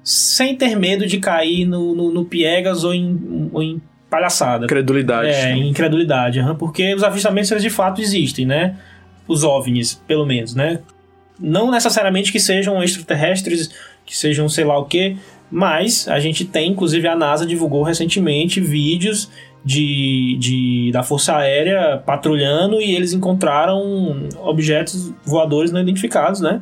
[0.03, 4.65] sem ter medo de cair no, no, no piegas ou em, ou em palhaçada.
[4.65, 5.29] Incredulidade.
[5.29, 6.41] É, incredulidade.
[6.59, 8.77] Porque os avistamentos eles de fato existem, né?
[9.31, 10.81] Os OVNIs, pelo menos, né?
[11.39, 13.71] Não necessariamente que sejam extraterrestres,
[14.05, 15.17] que sejam sei lá o que,
[15.49, 19.31] Mas a gente tem, inclusive a NASA divulgou recentemente vídeos
[19.65, 26.61] de, de, da Força Aérea patrulhando e eles encontraram objetos voadores não identificados, né?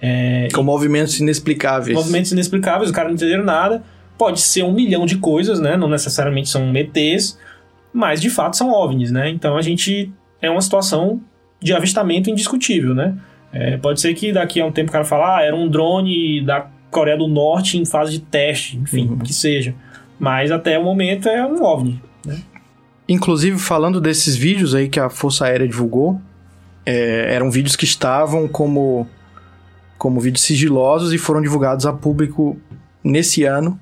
[0.00, 1.96] É, Com movimentos inexplicáveis.
[1.96, 3.82] Movimentos inexplicáveis, os caras não entenderam nada.
[4.18, 5.76] Pode ser um milhão de coisas, né?
[5.76, 7.38] Não necessariamente são ETs,
[7.92, 9.30] mas de fato são OVNIs, né?
[9.30, 11.20] Então a gente é uma situação
[11.60, 13.16] de avistamento indiscutível, né?
[13.52, 16.40] É, pode ser que daqui a um tempo o cara fale, ah, era um drone
[16.44, 19.18] da Coreia do Norte em fase de teste, enfim, uhum.
[19.18, 19.74] que seja.
[20.18, 22.38] Mas até o momento é um OVNI, né?
[23.08, 26.20] Inclusive, falando desses vídeos aí que a Força Aérea divulgou,
[26.86, 29.06] é, eram vídeos que estavam como,
[29.98, 32.56] como vídeos sigilosos e foram divulgados a público
[33.02, 33.78] nesse ano.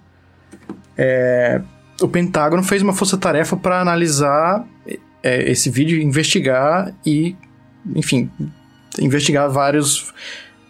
[0.96, 1.60] É,
[2.00, 4.66] o Pentágono fez uma força-tarefa para analisar
[5.22, 7.36] é, esse vídeo, investigar e,
[7.94, 8.30] enfim,
[9.00, 10.12] investigar vários,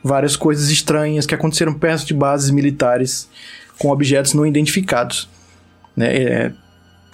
[0.03, 3.29] várias coisas estranhas que aconteceram perto de bases militares
[3.79, 5.29] com objetos não identificados.
[5.97, 6.17] Né?
[6.17, 6.53] É,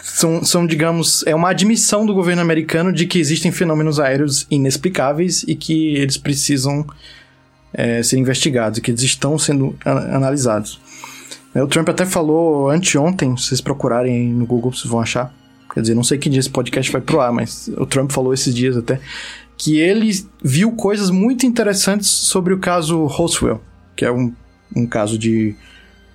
[0.03, 5.45] são, são, digamos, é uma admissão do governo americano de que existem fenômenos aéreos inexplicáveis
[5.49, 6.87] e que eles precisam
[7.73, 10.81] é, ser investigados, e que eles estão sendo analisados.
[11.55, 15.35] É, o Trump até falou anteontem, se vocês procurarem no Google, vocês vão achar.
[15.73, 18.33] Quer dizer, não sei que dia esse podcast vai pro ar, mas o Trump falou
[18.33, 19.01] esses dias até
[19.57, 20.11] que ele
[20.43, 23.61] viu coisas muito interessantes sobre o caso Roswell,
[23.97, 24.33] que é um,
[24.75, 25.55] um caso de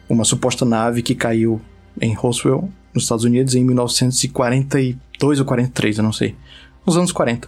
[0.07, 1.61] uma suposta nave que caiu
[2.01, 6.35] em Roswell, nos Estados Unidos, em 1942 ou 43, eu não sei.
[6.85, 7.47] Nos anos 40.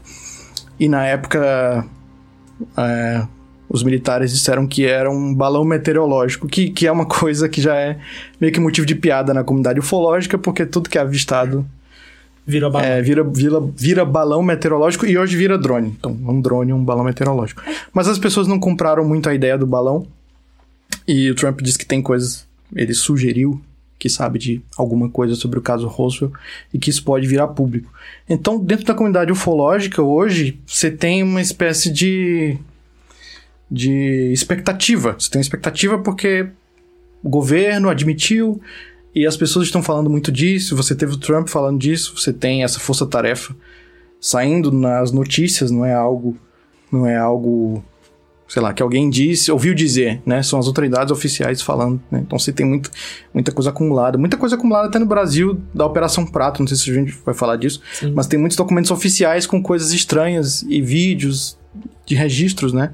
[0.79, 1.85] E na época,
[2.77, 3.25] é,
[3.69, 7.75] os militares disseram que era um balão meteorológico, que, que é uma coisa que já
[7.75, 7.99] é
[8.39, 11.65] meio que motivo de piada na comunidade ufológica, porque tudo que é avistado
[12.45, 12.87] Vira balão.
[12.87, 15.89] É, vira, vira, vira balão meteorológico e hoje vira drone.
[15.89, 17.61] Então, um drone um balão meteorológico.
[17.93, 20.07] Mas as pessoas não compraram muito a ideia do balão.
[21.07, 22.47] E o Trump disse que tem coisas.
[22.75, 23.61] Ele sugeriu
[24.01, 26.31] que sabe de alguma coisa sobre o caso Roswell
[26.73, 27.93] e que isso pode virar público.
[28.27, 32.57] Então, dentro da comunidade ufológica, hoje, você tem uma espécie de.
[33.69, 35.13] de expectativa.
[35.17, 36.47] Você tem uma expectativa porque
[37.23, 38.59] o governo admitiu,
[39.13, 42.63] e as pessoas estão falando muito disso, você teve o Trump falando disso, você tem
[42.63, 43.55] essa força-tarefa
[44.19, 46.37] saindo nas notícias, não é algo
[46.91, 47.83] não é algo
[48.51, 50.43] sei lá, que alguém disse, ouviu dizer, né?
[50.43, 52.19] São as autoridades oficiais falando, né?
[52.19, 52.91] Então você tem muito,
[53.33, 54.17] muita coisa acumulada.
[54.17, 57.33] Muita coisa acumulada até no Brasil da Operação Prato, não sei se a gente vai
[57.33, 58.11] falar disso, Sim.
[58.13, 61.57] mas tem muitos documentos oficiais com coisas estranhas e vídeos
[62.05, 62.93] de registros, né?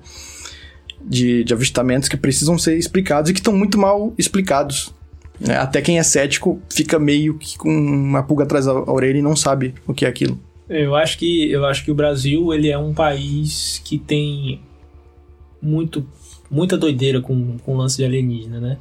[1.04, 4.94] De, de avistamentos que precisam ser explicados e que estão muito mal explicados.
[5.40, 5.58] Né?
[5.58, 9.36] Até quem é cético fica meio que com uma pulga atrás da orelha e não
[9.36, 10.40] sabe o que é aquilo.
[10.70, 14.60] Eu acho que, eu acho que o Brasil ele é um país que tem
[15.62, 16.06] muito,
[16.50, 18.78] muita doideira com, com o lance de alienígena, né?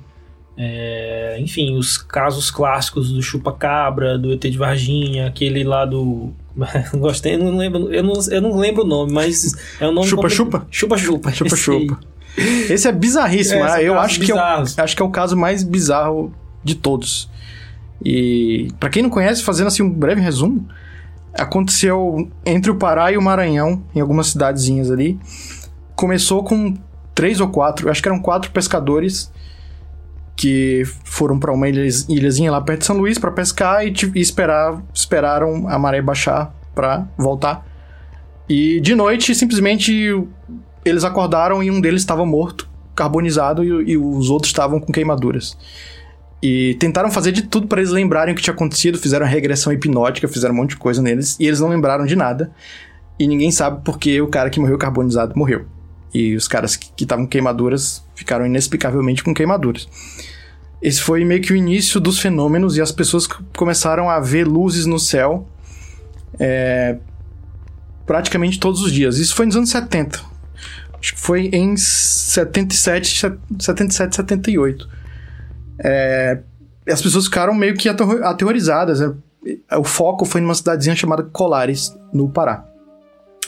[0.58, 6.32] É, enfim, os casos clássicos do chupa-cabra, do ET de Varginha, aquele lá do.
[6.96, 10.08] Gostei, eu não lembro, eu não, eu não lembro o nome, mas é o nome.
[10.08, 10.66] Chupa-chupa?
[10.70, 11.30] Chupa-chupa.
[11.30, 12.00] Chupa-chupa.
[12.38, 15.62] Esse é bizarríssimo, é, eu acho que, é o, acho que é o caso mais
[15.62, 16.34] bizarro
[16.66, 17.30] de todos.
[18.04, 20.66] E para quem não conhece, fazendo assim um breve resumo,
[21.32, 25.18] aconteceu entre o Pará e o Maranhão, em algumas cidadezinhas ali.
[25.94, 26.74] Começou com
[27.14, 29.32] três ou quatro, acho que eram quatro pescadores
[30.34, 34.82] que foram para uma ilhazinha lá perto de São Luís para pescar e, e esperar,
[34.92, 37.66] esperaram a maré baixar para voltar.
[38.46, 40.14] E de noite, simplesmente,
[40.84, 45.56] eles acordaram e um deles estava morto, carbonizado, e, e os outros estavam com queimaduras.
[46.48, 50.28] E tentaram fazer de tudo para eles lembrarem o que tinha acontecido, fizeram regressão hipnótica,
[50.28, 52.52] fizeram um monte de coisa neles, e eles não lembraram de nada.
[53.18, 55.66] E ninguém sabe porque o cara que morreu carbonizado morreu.
[56.14, 59.88] E os caras que estavam queimaduras ficaram inexplicavelmente com queimaduras.
[60.80, 64.86] Esse foi meio que o início dos fenômenos e as pessoas começaram a ver luzes
[64.86, 65.48] no céu
[66.38, 66.96] é,
[68.06, 69.18] praticamente todos os dias.
[69.18, 70.20] Isso foi nos anos 70.
[71.00, 74.88] Acho que foi em 77, 77, 78
[75.78, 76.38] é,
[76.88, 79.00] as pessoas ficaram meio que aterrorizadas.
[79.00, 79.14] Né?
[79.78, 82.64] O foco foi numa cidadezinha chamada Colares, no Pará.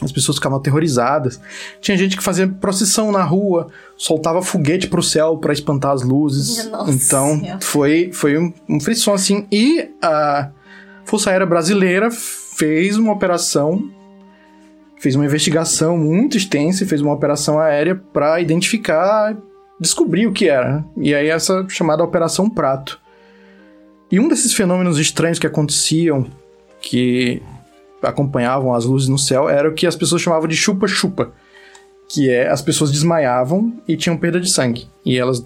[0.00, 1.40] As pessoas ficavam aterrorizadas.
[1.80, 6.66] Tinha gente que fazia procissão na rua, soltava foguete pro céu para espantar as luzes.
[6.70, 9.46] Nossa então, foi, foi um, um frisson assim.
[9.50, 10.50] E a
[11.04, 13.90] Força Aérea Brasileira fez uma operação,
[15.00, 19.36] fez uma investigação muito extensa e fez uma operação aérea para identificar
[19.80, 20.84] descobrir o que era.
[20.96, 23.00] E aí essa chamada Operação Prato.
[24.10, 26.26] E um desses fenômenos estranhos que aconteciam,
[26.80, 27.42] que
[28.02, 31.32] acompanhavam as luzes no céu, era o que as pessoas chamavam de chupa-chupa.
[32.08, 34.88] Que é as pessoas desmaiavam e tinham perda de sangue.
[35.04, 35.44] E elas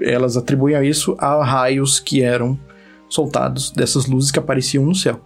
[0.00, 2.58] elas atribuíam isso a raios que eram
[3.08, 5.20] soltados dessas luzes que apareciam no céu.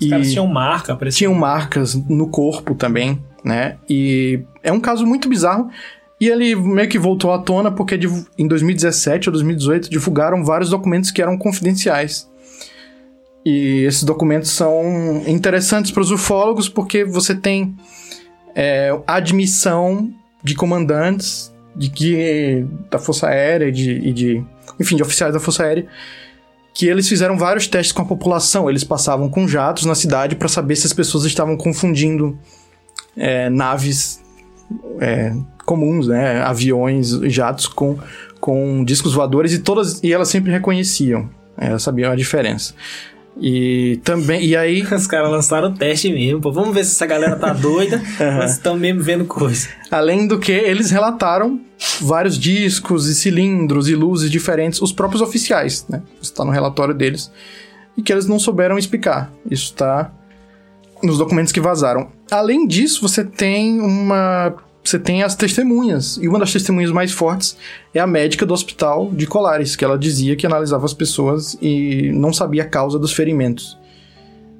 [0.00, 1.18] Os caras tinham marca, parecia.
[1.18, 3.78] tinham marcas no corpo também, né?
[3.88, 5.70] E é um caso muito bizarro.
[6.20, 7.98] E ele meio que voltou à tona porque
[8.38, 12.28] em 2017 ou 2018 divulgaram vários documentos que eram confidenciais.
[13.44, 17.76] E esses documentos são interessantes para os ufólogos porque você tem
[18.54, 20.10] é, admissão
[20.42, 24.44] de comandantes de que da Força Aérea de, e de
[24.80, 25.86] enfim de oficiais da Força Aérea
[26.72, 28.68] que eles fizeram vários testes com a população.
[28.68, 32.38] Eles passavam com jatos na cidade para saber se as pessoas estavam confundindo
[33.16, 34.20] é, naves
[35.00, 35.34] é,
[35.66, 37.98] comuns, né, aviões, jatos com,
[38.40, 42.72] com discos voadores e todas e elas sempre reconheciam, é, elas sabiam a diferença.
[43.38, 46.50] E também e aí Os caras lançaram o teste mesmo, pô.
[46.50, 48.00] Vamos ver se essa galera tá doida
[48.48, 49.68] se estão mesmo vendo coisa.
[49.90, 51.60] Além do que, eles relataram
[52.00, 56.02] vários discos e cilindros e luzes diferentes, os próprios oficiais, né?
[56.22, 57.30] Isso tá no relatório deles.
[57.94, 59.30] E que eles não souberam explicar.
[59.50, 60.10] Isso tá
[61.02, 62.08] nos documentos que vazaram.
[62.30, 64.54] Além disso, você tem uma.
[64.86, 66.16] Você tem as testemunhas.
[66.16, 67.56] E uma das testemunhas mais fortes
[67.92, 72.12] é a médica do hospital de Colares, que ela dizia que analisava as pessoas e
[72.12, 73.76] não sabia a causa dos ferimentos.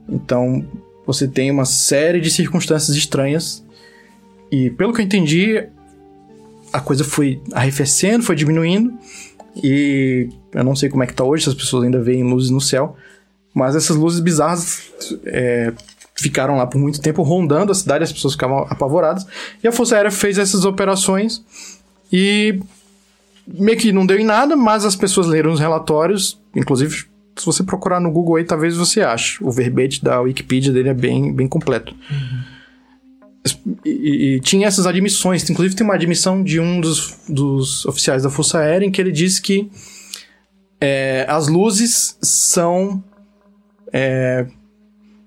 [0.09, 0.67] Então,
[1.07, 3.65] você tem uma série de circunstâncias estranhas.
[4.51, 5.65] E pelo que eu entendi,
[6.73, 8.93] a coisa foi arrefecendo, foi diminuindo.
[9.63, 12.51] E eu não sei como é que tá hoje, se as pessoas ainda veem luzes
[12.51, 12.97] no céu.
[13.55, 14.93] Mas essas luzes bizarras
[15.25, 15.73] é,
[16.17, 19.27] ficaram lá por muito tempo rondando a cidade, as pessoas ficavam apavoradas.
[19.63, 21.45] E a Força Aérea fez essas operações
[22.13, 22.59] e
[23.47, 27.05] meio que não deu em nada, mas as pessoas leram os relatórios, inclusive
[27.39, 29.45] se você procurar no Google aí, talvez você ache.
[29.45, 31.95] O verbete da Wikipedia dele é bem, bem completo.
[33.85, 38.23] E, e- e tinha essas admissões, inclusive tem uma admissão de um dos, dos oficiais
[38.23, 39.71] da Força Aérea em que ele diz que
[40.81, 43.05] é, as luzes são.
[43.93, 44.47] é,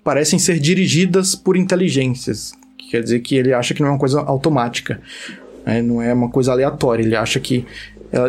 [0.04, 2.52] parecem ser dirigidas por inteligências.
[2.78, 5.00] Que Quer dizer que ele acha que não é uma coisa automática,
[5.64, 5.80] né?
[5.82, 7.02] não é uma coisa aleatória.
[7.02, 7.64] Ele acha que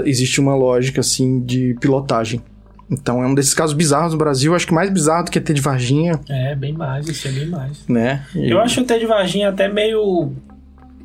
[0.06, 2.42] existe uma lógica assim de pilotagem.
[2.90, 5.54] Então é um desses casos bizarros no Brasil, acho que mais bizarro do que ter
[5.54, 7.88] de Varginha, É, bem mais, isso é bem mais.
[7.88, 8.26] né?
[8.36, 10.34] E- Eu acho até de Varginha até meio,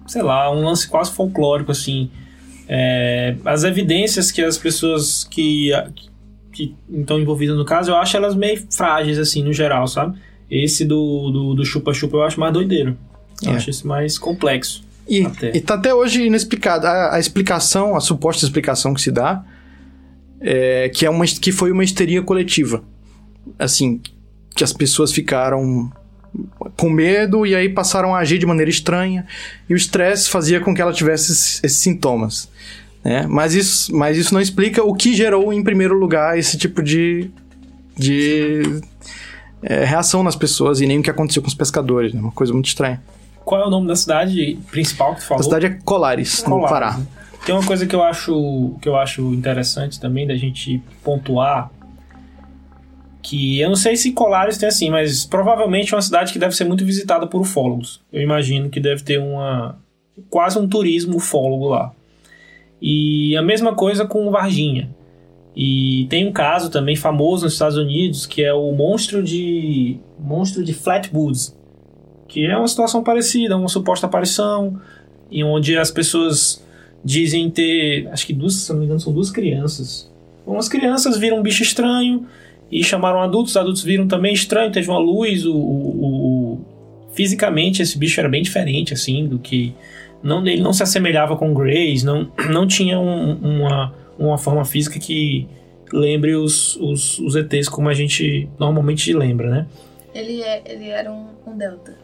[0.07, 2.11] sei lá, um lance quase folclórico, assim.
[2.69, 5.71] É, as evidências que as pessoas que,
[6.53, 10.19] que estão envolvidas no caso, eu acho elas meio frágeis, assim, no geral, sabe?
[10.51, 12.97] Esse do do do chupa-chupa eu acho mais doideiro.
[13.43, 13.57] Eu É.
[13.57, 14.85] acho esse mais complexo.
[15.09, 15.57] E, Até.
[15.57, 16.87] e tá até hoje inexplicado.
[16.87, 19.45] A, a explicação, a suposta explicação que se dá,
[20.41, 22.83] é que, é uma, que foi uma histeria coletiva.
[23.59, 24.01] Assim,
[24.55, 25.93] que as pessoas ficaram
[26.77, 29.27] com medo e aí passaram a agir de maneira estranha.
[29.69, 32.49] E o estresse fazia com que ela tivesse esses, esses sintomas.
[33.05, 33.27] Né?
[33.29, 37.31] Mas, isso, mas isso não explica o que gerou, em primeiro lugar, esse tipo de,
[37.97, 38.81] de
[39.69, 42.15] é, reação nas pessoas e nem o que aconteceu com os pescadores.
[42.15, 42.21] Né?
[42.21, 43.03] Uma coisa muito estranha.
[43.45, 45.41] Qual é o nome da cidade principal que tu falou?
[45.41, 46.99] A cidade é Colares, no Colares, Pará.
[46.99, 47.07] né?
[47.45, 51.71] Tem uma coisa que eu acho que eu acho interessante também da gente pontuar
[53.27, 56.55] que eu não sei se Colares tem assim, mas provavelmente é uma cidade que deve
[56.55, 58.01] ser muito visitada por ufólogos.
[58.13, 59.77] Eu imagino que deve ter uma
[60.31, 61.93] quase um turismo ufólogo lá.
[62.81, 64.95] E a mesma coisa com Varginha.
[65.57, 70.63] E tem um caso também famoso nos Estados Unidos que é o monstro de monstro
[70.63, 71.57] de Flatwoods,
[72.29, 74.79] que é uma situação parecida, uma suposta aparição
[75.33, 76.63] em onde as pessoas
[77.05, 80.13] dizem ter, acho que duas, se não me engano, são duas crianças.
[80.47, 82.27] Umas crianças viram um bicho estranho
[82.71, 86.61] e chamaram adultos, os adultos viram também estranho, teve uma luz, o, o- o-
[87.15, 89.73] fisicamente esse bicho era bem diferente assim do que
[90.23, 94.65] não ele não se assemelhava com o Grace, não não tinha um- uma uma forma
[94.65, 95.47] física que
[95.93, 99.67] lembre os, os, os ETs como a gente normalmente lembra, né?
[100.15, 101.95] Ele, é, ele era um, um delta.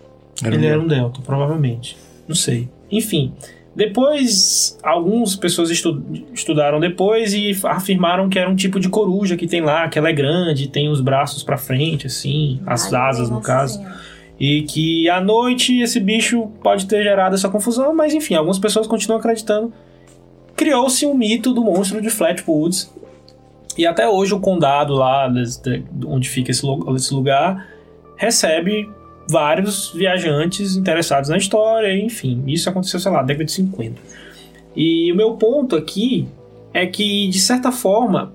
[0.45, 1.97] Ele era um Delta, provavelmente.
[2.27, 2.69] Não sei.
[2.91, 3.33] Enfim,
[3.75, 6.03] depois, algumas pessoas estu-
[6.35, 10.09] estudaram depois e afirmaram que era um tipo de coruja que tem lá, que ela
[10.09, 13.79] é grande, tem os braços pra frente, assim, as Ai, asas no caso.
[13.79, 14.01] Senhora.
[14.41, 18.87] E que à noite esse bicho pode ter gerado essa confusão, mas enfim, algumas pessoas
[18.87, 19.73] continuam acreditando.
[20.63, 22.89] Criou-se um mito do monstro de Flatwoods.
[23.77, 25.29] E até hoje o condado lá,
[26.07, 27.67] onde fica esse, lu- esse lugar,
[28.17, 28.89] recebe
[29.29, 32.45] vários viajantes interessados na história, enfim.
[32.47, 34.01] Isso aconteceu, sei lá, década de 50.
[34.77, 36.29] E o meu ponto aqui
[36.73, 38.33] é que, de certa forma,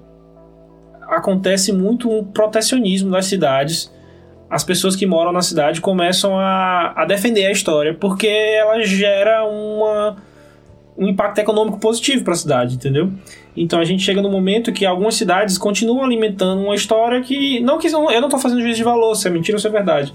[1.04, 3.90] acontece muito um protecionismo das cidades
[4.50, 9.46] as pessoas que moram na cidade começam a, a defender a história porque ela gera
[9.46, 10.18] uma
[10.98, 13.10] um impacto econômico positivo para a cidade, entendeu?
[13.56, 17.78] Então a gente chega no momento que algumas cidades continuam alimentando uma história que não
[17.78, 20.14] que eu não estou fazendo juízo de valor, se é mentira ou se é verdade,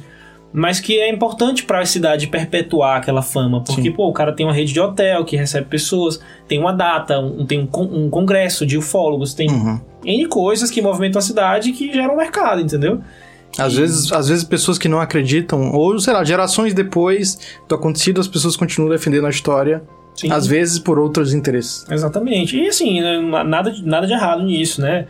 [0.52, 3.92] mas que é importante para a cidade perpetuar aquela fama, porque Sim.
[3.92, 7.46] pô, o cara tem uma rede de hotel que recebe pessoas, tem uma data, um,
[7.46, 9.80] tem um, con- um congresso de ufólogos, tem Uhum.
[10.04, 13.00] N coisas que movimentam a cidade e que geram mercado, entendeu?
[13.56, 18.20] Às vezes, às vezes pessoas que não acreditam, ou sei lá, gerações depois do acontecido,
[18.20, 19.82] as pessoas continuam defendendo a história,
[20.14, 20.30] Sim.
[20.30, 21.84] às vezes por outros interesses.
[21.90, 22.56] Exatamente.
[22.56, 25.06] E assim, né, nada, de- nada de errado nisso, né?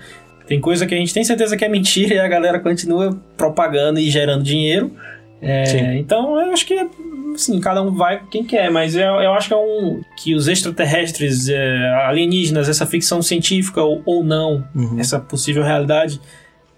[0.47, 3.99] Tem coisa que a gente tem certeza que é mentira e a galera continua propagando
[3.99, 4.93] e gerando dinheiro.
[5.41, 6.89] É, então, eu acho que,
[7.35, 10.01] assim, cada um vai quem quer, mas eu, eu acho que é um.
[10.17, 15.01] que os extraterrestres, é, alienígenas, essa ficção científica ou, ou não, Uhum.
[15.01, 16.21] essa possível realidade,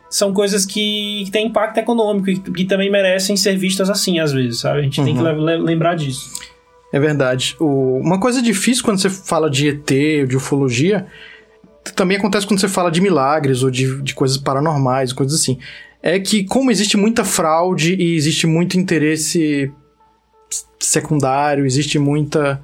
[0.08, 4.32] são coisas que, que têm impacto econômico e que também merecem ser vistas assim, às
[4.32, 4.78] vezes, sabe?
[4.78, 5.44] A gente tem que Uhum.
[5.44, 6.30] le- le- lembrar disso.
[6.92, 7.56] É verdade.
[7.58, 11.06] O- uma coisa difícil quando você fala de ET de ufologia,
[11.94, 15.58] também acontece quando você fala de milagres ou de, de coisas paranormais, coisas assim.
[16.02, 19.72] É que, como existe muita fraude e existe muito interesse
[20.78, 22.60] secundário, existe muita,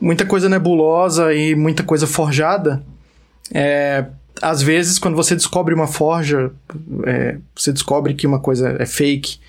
[0.00, 2.82] muita coisa nebulosa e muita coisa forjada,
[3.52, 4.06] é,
[4.40, 6.52] às vezes, quando você descobre uma forja,
[7.04, 9.40] é, você descobre que uma coisa é fake,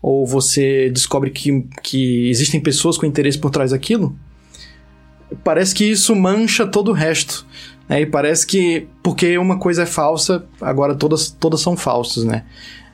[0.00, 4.16] ou você descobre que, que existem pessoas com interesse por trás daquilo,
[5.42, 7.46] parece que isso mancha todo o resto.
[7.88, 8.02] Né?
[8.02, 12.44] E parece que, porque uma coisa é falsa, agora todas, todas são falsas, né?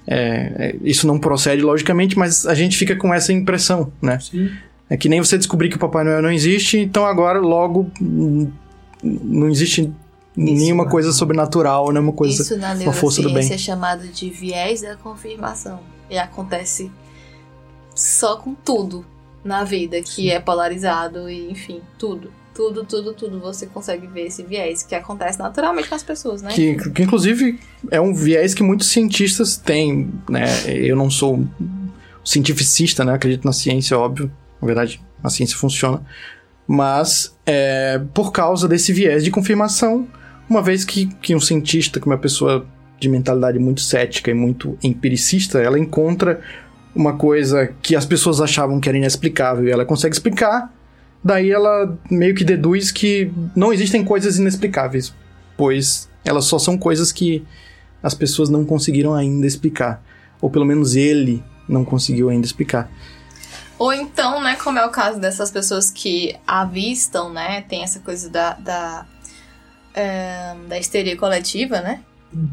[0.07, 4.18] É, é, isso não procede, logicamente, mas a gente fica com essa impressão, né?
[4.20, 4.50] Sim.
[4.88, 7.90] É que nem você descobrir que o Papai Noel não existe, então agora logo
[9.02, 9.90] não existe
[10.36, 10.90] nenhuma né?
[10.90, 12.42] coisa sobrenatural, nenhuma coisa.
[12.42, 13.57] Isso na uma força do neurociência bem.
[13.57, 15.80] é chamado de viés da confirmação.
[16.09, 16.90] E acontece
[17.94, 19.05] só com tudo
[19.44, 22.30] na vida que é polarizado e, enfim, tudo.
[22.55, 26.52] Tudo, tudo, tudo você consegue ver esse viés que acontece naturalmente com as pessoas, né?
[26.52, 27.59] Que, que inclusive
[27.90, 30.46] é um viés que muitos cientistas têm, né?
[30.66, 31.44] Eu não sou
[32.24, 33.12] cientificista, né?
[33.12, 34.30] Acredito na ciência, óbvio.
[34.62, 36.00] Na verdade, a ciência funciona.
[36.66, 40.07] Mas é, por causa desse viés de confirmação,
[40.48, 42.66] uma vez que, que um cientista, que uma pessoa
[42.99, 46.40] de mentalidade muito cética e muito empiricista, ela encontra
[46.95, 50.72] uma coisa que as pessoas achavam que era inexplicável e ela consegue explicar,
[51.22, 55.12] daí ela meio que deduz que não existem coisas inexplicáveis,
[55.57, 57.45] pois elas só são coisas que
[58.03, 60.03] as pessoas não conseguiram ainda explicar,
[60.40, 62.90] ou pelo menos ele não conseguiu ainda explicar.
[63.78, 68.30] Ou então, né, como é o caso dessas pessoas que avistam, né, tem essa coisa
[68.30, 69.07] da, da,
[69.95, 72.01] é, da histeria coletiva, né?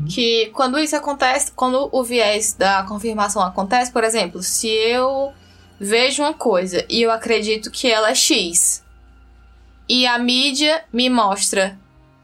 [0.07, 5.33] Que quando isso acontece, quando o viés da confirmação acontece, por exemplo, se eu
[5.79, 8.83] vejo uma coisa e eu acredito que ela é X,
[9.89, 11.77] e a mídia me mostra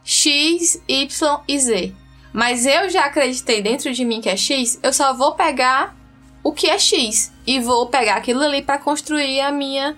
[0.04, 1.94] X, Y e Z,
[2.32, 5.96] mas eu já acreditei dentro de mim que é X, eu só vou pegar
[6.44, 9.98] o que é X e vou pegar aquilo ali para construir a minha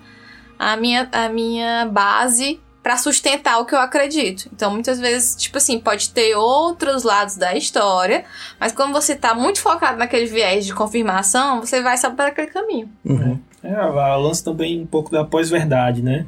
[0.58, 4.48] a minha a minha base para sustentar o que eu acredito.
[4.52, 8.24] Então, muitas vezes, tipo assim, pode ter outros lados da história,
[8.58, 12.48] mas quando você tá muito focado naquele viés de confirmação, você vai só para aquele
[12.48, 12.88] caminho.
[13.04, 13.38] Uhum.
[13.62, 16.26] É, a lance também um pouco da pós-verdade, né?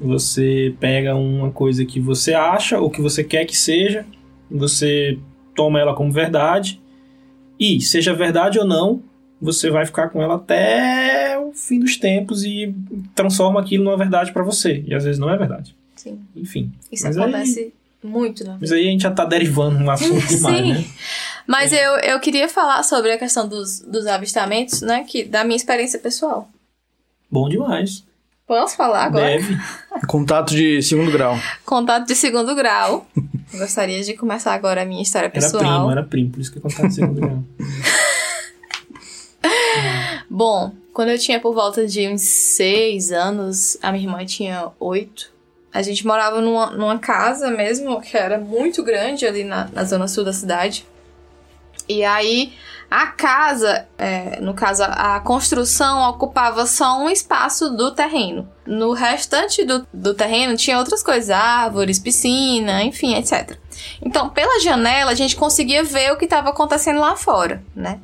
[0.00, 4.04] Você pega uma coisa que você acha ou que você quer que seja,
[4.50, 5.16] você
[5.54, 6.82] toma ela como verdade,
[7.60, 9.02] e seja verdade ou não,
[9.40, 12.74] você vai ficar com ela até o fim dos tempos e
[13.14, 14.82] transforma aquilo numa verdade pra você.
[14.86, 15.76] E às vezes não é verdade.
[16.02, 16.20] Sim.
[16.34, 16.72] Enfim.
[16.90, 18.56] Isso Mas aí- acontece muito, né?
[18.60, 20.84] Mas aí a gente já tá derivando um assunto demais, né?
[21.46, 25.04] Mas eu, eu queria falar sobre a questão dos, dos avistamentos, né?
[25.04, 26.48] Que, da minha experiência pessoal.
[27.30, 28.04] Bom demais.
[28.46, 29.26] Posso falar agora?
[29.26, 29.56] Deve.
[30.08, 31.38] Contato de segundo grau.
[31.64, 33.06] Contato de segundo grau.
[33.52, 35.62] Gostaria de começar agora a minha história Era pessoal.
[35.62, 37.44] primo, era primo, por isso que eu contava de segundo grau.
[40.28, 45.30] Bom, quando eu tinha por volta de uns seis anos, a minha irmã tinha oito.
[45.72, 50.06] A gente morava numa, numa casa mesmo, que era muito grande ali na, na zona
[50.06, 50.86] sul da cidade.
[51.88, 52.52] E aí,
[52.90, 58.46] a casa, é, no caso, a construção ocupava só um espaço do terreno.
[58.66, 63.56] No restante do, do terreno tinha outras coisas, árvores, piscina, enfim, etc.
[64.00, 67.98] Então, pela janela, a gente conseguia ver o que estava acontecendo lá fora, né?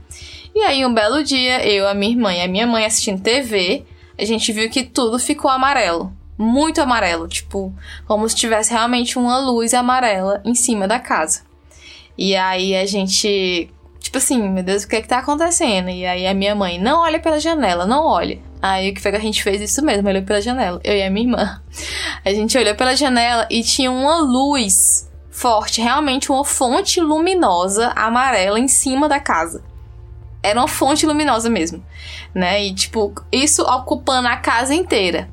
[0.54, 3.84] E aí, um belo dia, eu, a minha irmã e a minha mãe assistindo TV,
[4.18, 6.12] a gente viu que tudo ficou amarelo.
[6.38, 7.74] Muito amarelo, tipo,
[8.06, 11.42] como se tivesse realmente uma luz amarela em cima da casa.
[12.16, 13.68] E aí a gente,
[13.98, 15.90] tipo assim, meu Deus, o que é que tá acontecendo?
[15.90, 18.38] E aí a minha mãe, não olha pela janela, não olha.
[18.60, 20.08] Aí o que foi que a gente fez isso mesmo?
[20.08, 20.80] Olhou pela janela.
[20.82, 21.62] Eu e a minha irmã.
[22.24, 28.58] A gente olhou pela janela e tinha uma luz forte, realmente uma fonte luminosa amarela
[28.58, 29.62] em cima da casa.
[30.42, 31.84] Era uma fonte luminosa mesmo,
[32.34, 32.64] né?
[32.64, 35.28] E tipo, isso ocupando a casa inteira.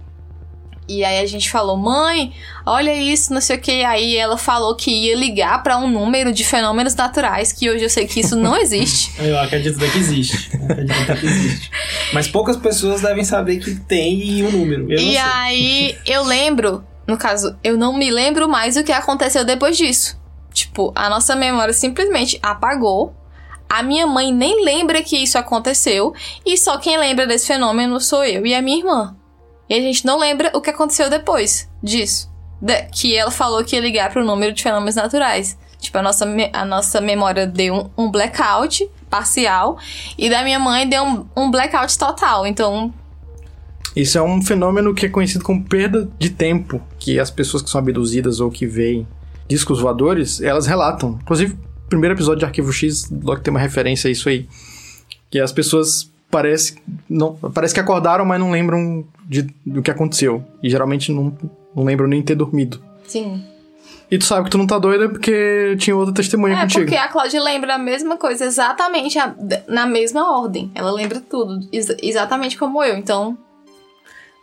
[0.88, 2.34] E aí a gente falou, mãe,
[2.66, 3.84] olha isso, não sei o que.
[3.84, 7.90] Aí ela falou que ia ligar para um número de fenômenos naturais, que hoje eu
[7.90, 9.12] sei que isso não existe.
[9.20, 10.52] eu acredito que existe.
[10.56, 11.72] acredito que existe.
[12.14, 14.92] Mas poucas pessoas devem saber que tem um número.
[14.92, 19.44] Eu e aí eu lembro, no caso, eu não me lembro mais o que aconteceu
[19.44, 20.20] depois disso.
[20.54, 23.14] Tipo, a nossa memória simplesmente apagou.
[23.68, 26.14] A minha mãe nem lembra que isso aconteceu.
[26.46, 29.16] E só quem lembra desse fenômeno sou eu e a minha irmã.
[29.70, 32.32] E a gente não lembra o que aconteceu depois disso.
[32.62, 35.58] De, que ela falou que ia ligar para o número de fenômenos naturais.
[35.80, 39.78] Tipo, a nossa, a nossa memória deu um, um blackout parcial
[40.18, 42.48] e da minha mãe deu um, um blackout total.
[42.48, 42.94] Então,
[43.96, 47.70] isso é um fenômeno que é conhecido como perda de tempo, que as pessoas que
[47.70, 49.08] são abduzidas ou que veem
[49.48, 51.18] discos voadores, elas relatam.
[51.22, 51.58] Inclusive,
[51.88, 54.50] primeiro episódio de Arquivo X, logo tem uma referência a isso aí.
[55.30, 56.76] Que as pessoas parece,
[57.10, 60.44] não, parece que acordaram, mas não lembram de, do que aconteceu.
[60.62, 61.34] E geralmente não,
[61.74, 62.84] não lembram nem ter dormido.
[63.08, 63.42] Sim.
[64.12, 66.82] E tu sabe que tu não tá doida porque tinha outra testemunha é, contigo.
[66.82, 69.34] É, porque a Cláudia lembra a mesma coisa, exatamente a,
[69.66, 70.70] na mesma ordem.
[70.76, 73.38] Ela lembra tudo, ex exatamente como eu, então...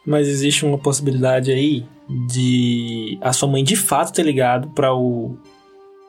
[0.07, 1.87] Mas existe uma possibilidade aí
[2.27, 5.37] de a sua mãe de fato ter ligado para o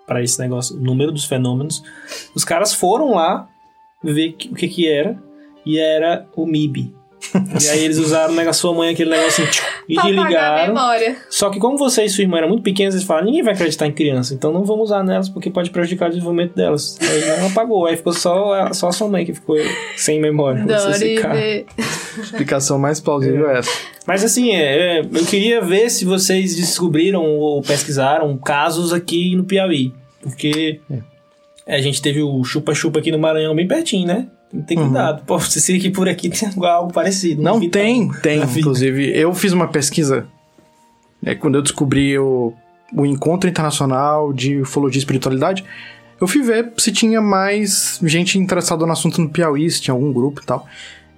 [0.08, 1.84] para esse negócio, o número dos fenômenos.
[2.34, 3.48] Os caras foram lá
[4.02, 5.22] ver o que que era
[5.66, 6.94] e era o MIB.
[7.64, 10.74] e aí eles usaram na sua mãe aquele negócio assim, e desligaram.
[11.30, 13.88] Só que como você e sua irmã eram muito pequenas, eles falaram, ninguém vai acreditar
[13.88, 16.98] em criança, então não vamos usar nelas porque pode prejudicar o desenvolvimento delas.
[17.02, 19.56] Aí ela apagou, aí ficou só, só a sua mãe que ficou
[19.96, 20.64] sem memória.
[22.22, 23.72] Explicação mais plausível é essa.
[24.06, 29.46] Mas assim, é, é, eu queria ver se vocês descobriram ou pesquisaram casos aqui no
[29.46, 29.94] Piauí.
[30.22, 30.80] Porque
[31.66, 31.76] é.
[31.76, 34.28] a gente teve o chupa-chupa aqui no Maranhão bem pertinho, né?
[34.62, 34.86] Tem uhum.
[34.86, 35.20] cuidado.
[35.20, 35.26] Uhum.
[35.26, 37.42] Pode ser que por aqui tem algo parecido.
[37.42, 38.42] Não, tem, tem.
[38.42, 40.28] Inclusive, eu fiz uma pesquisa
[41.26, 42.54] é, quando eu descobri o,
[42.96, 45.64] o Encontro Internacional de Ufologia e Espiritualidade.
[46.22, 50.14] Eu fui ver se tinha mais gente interessada no assunto no Piauí, se tinha algum
[50.14, 50.66] grupo e tal.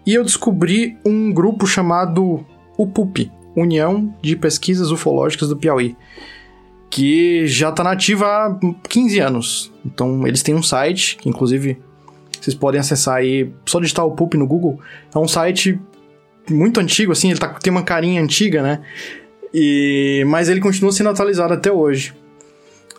[0.06, 2.46] E eu descobri um grupo chamado
[2.78, 5.96] UPUP União de Pesquisas Ufológicas do Piauí
[6.96, 9.74] que já está nativa há 15 anos.
[9.86, 11.78] Então, eles têm um site, que inclusive
[12.46, 14.80] vocês podem acessar aí, só digitar o PUP no Google.
[15.14, 15.80] É um site
[16.48, 18.84] muito antigo, assim, ele tá, tem uma carinha antiga, né?
[19.52, 22.14] E, mas ele continua sendo atualizado até hoje.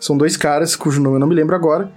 [0.01, 1.89] São dois caras, cujo nome eu não me lembro agora.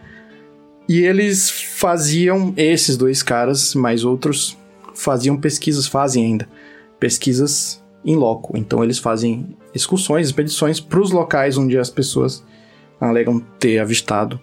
[0.89, 4.57] E eles faziam, esses dois caras, mais outros,
[4.95, 6.49] faziam pesquisas, fazem ainda,
[7.01, 8.57] pesquisas em loco.
[8.57, 12.45] Então eles fazem excursões, expedições para os locais onde as pessoas
[13.01, 14.39] alegam ter avistado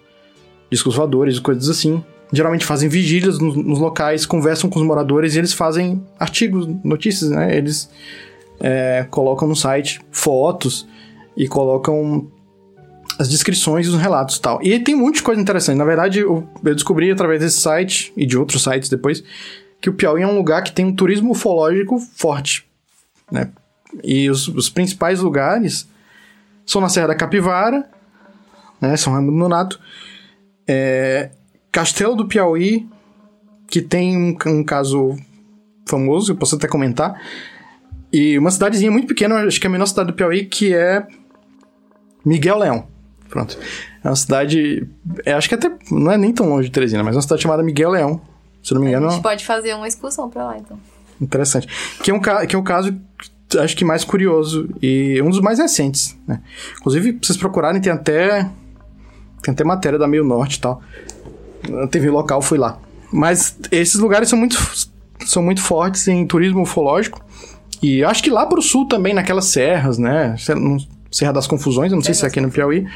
[0.70, 5.34] discos voadores e coisas assim geralmente fazem vigílias nos, nos, locais, conversam com os moradores
[5.34, 7.56] e eles fazem artigos, notícias, né?
[7.56, 7.88] Eles
[8.60, 10.86] é, colocam no site fotos
[11.36, 12.30] e colocam
[13.18, 14.62] as descrições e os relatos e tal.
[14.62, 15.76] E tem muita coisa interessante.
[15.76, 19.24] Na verdade, eu, eu descobri através desse site e de outros sites depois
[19.80, 22.66] que o Piauí é um lugar que tem um turismo ufológico forte,
[23.30, 23.50] né?
[24.04, 25.88] E os, os principais lugares
[26.66, 27.88] são na Serra da Capivara,
[28.80, 28.96] né?
[28.96, 29.80] São Raimundo Nonato,
[30.66, 31.30] é,
[31.78, 32.88] Castelo do Piauí,
[33.68, 35.16] que tem um, um caso
[35.86, 37.22] famoso, eu posso até comentar.
[38.12, 41.06] E uma cidadezinha muito pequena, acho que é a menor cidade do Piauí, que é
[42.24, 42.88] Miguel Leão.
[43.28, 43.56] Pronto.
[44.02, 44.88] É uma cidade.
[45.24, 45.70] É, acho que até.
[45.88, 48.20] Não é nem tão longe de Teresina, mas é uma cidade chamada Miguel Leão.
[48.60, 49.06] Se não me engano.
[49.06, 50.80] A gente pode fazer uma excursão pra lá, então.
[51.20, 51.68] Interessante.
[52.02, 52.92] Que é um, que é um caso,
[53.60, 56.40] acho que mais curioso e um dos mais recentes, né?
[56.80, 58.50] Inclusive, pra vocês procurarem, tem até.
[59.42, 60.82] Tem até matéria da Meio Norte e tal
[61.82, 62.78] a TV local fui lá.
[63.12, 64.56] Mas esses lugares são muito,
[65.24, 67.24] são muito fortes em turismo ufológico.
[67.82, 70.34] E acho que lá pro sul também, naquelas serras, né?
[71.10, 72.86] Serra das Confusões, eu não sei se é aqui no Piauí.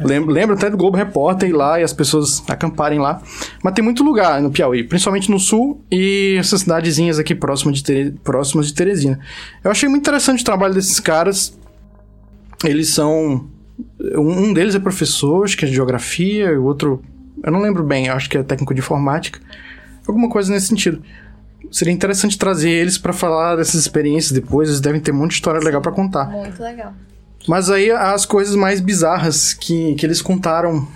[0.00, 3.20] Lembro, lembro até do Globo Repórter ir lá e as pessoas acamparem lá.
[3.62, 8.12] Mas tem muito lugar no Piauí, principalmente no sul e essas cidadezinhas aqui próximas de,
[8.22, 9.18] próximas de Teresina.
[9.62, 11.58] Eu achei muito interessante o trabalho desses caras.
[12.64, 13.46] Eles são.
[14.16, 17.02] Um deles é professor, acho que é de geografia, o outro
[17.42, 19.40] eu não lembro bem, eu acho que é técnico de informática.
[20.06, 21.02] Alguma coisa nesse sentido.
[21.70, 25.82] Seria interessante trazer eles para falar dessas experiências depois, eles devem ter de história legal
[25.82, 26.30] para contar.
[26.30, 26.94] Muito legal.
[27.46, 30.86] Mas aí as coisas mais bizarras que, que eles contaram,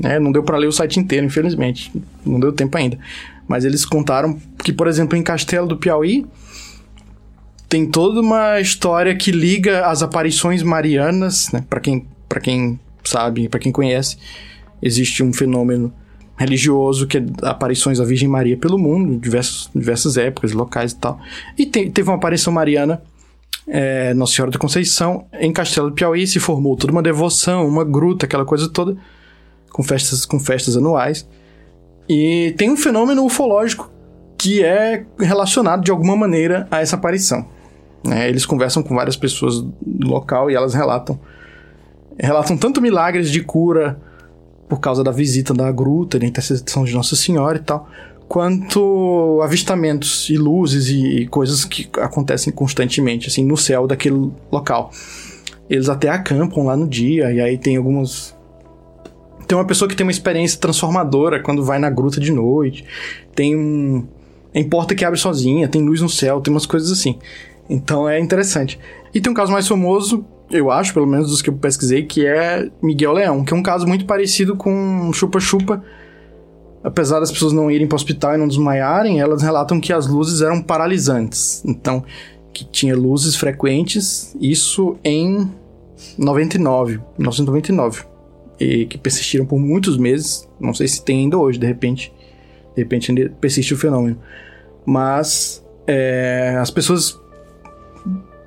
[0.00, 0.18] né?
[0.18, 1.92] Não deu para ler o site inteiro, infelizmente.
[2.24, 2.98] Não deu tempo ainda.
[3.48, 6.26] Mas eles contaram que, por exemplo, em Castelo do Piauí,
[7.68, 11.64] tem toda uma história que liga as aparições marianas, né?
[11.68, 14.18] Para quem, pra quem sabe, para quem conhece,
[14.82, 15.92] existe um fenômeno
[16.36, 20.96] religioso que é aparições da Virgem Maria pelo mundo, em diversos, diversas épocas, locais e
[20.96, 21.18] tal.
[21.56, 23.02] E te, teve uma aparição mariana
[23.66, 27.84] é, Nossa Senhora da Conceição em Castelo do Piauí, se formou toda uma devoção, uma
[27.84, 28.96] gruta, aquela coisa toda,
[29.70, 31.26] com festas, com festas anuais.
[32.08, 33.90] E tem um fenômeno ufológico
[34.38, 37.48] que é relacionado de alguma maneira a essa aparição.
[38.04, 38.28] Né?
[38.28, 41.18] Eles conversam com várias pessoas do local e elas relatam
[42.18, 44.00] relatam tanto milagres de cura
[44.68, 47.88] por causa da visita da gruta, da intercessão de Nossa Senhora e tal,
[48.28, 54.90] quanto avistamentos e luzes e, e coisas que acontecem constantemente assim no céu daquele local.
[55.68, 58.34] Eles até acampam lá no dia e aí tem algumas
[59.46, 62.84] tem uma pessoa que tem uma experiência transformadora quando vai na gruta de noite.
[63.34, 64.06] Tem um
[64.52, 67.18] tem porta que abre sozinha, tem luz no céu, tem umas coisas assim.
[67.68, 68.78] Então é interessante.
[69.14, 72.26] E tem um caso mais famoso, eu acho, pelo menos dos que eu pesquisei, que
[72.26, 75.82] é Miguel Leão, que é um caso muito parecido com Chupa Chupa.
[76.84, 80.06] Apesar das pessoas não irem para o hospital e não desmaiarem, elas relatam que as
[80.06, 81.64] luzes eram paralisantes.
[81.64, 82.04] Então,
[82.52, 85.50] que tinha luzes frequentes, isso em
[86.16, 88.04] 99, 1999.
[88.58, 90.48] E que persistiram por muitos meses.
[90.58, 92.12] Não sei se tem ainda hoje, de repente.
[92.74, 94.18] De repente ainda persiste o fenômeno.
[94.86, 97.18] Mas é, as pessoas.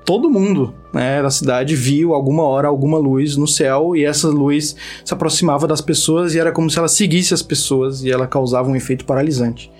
[0.10, 4.76] Todo mundo né, da cidade viu alguma hora alguma luz no céu e essa luz
[5.06, 8.68] se aproximava das pessoas e era como se ela seguisse as pessoas e ela causava
[8.68, 9.72] um efeito paralisante.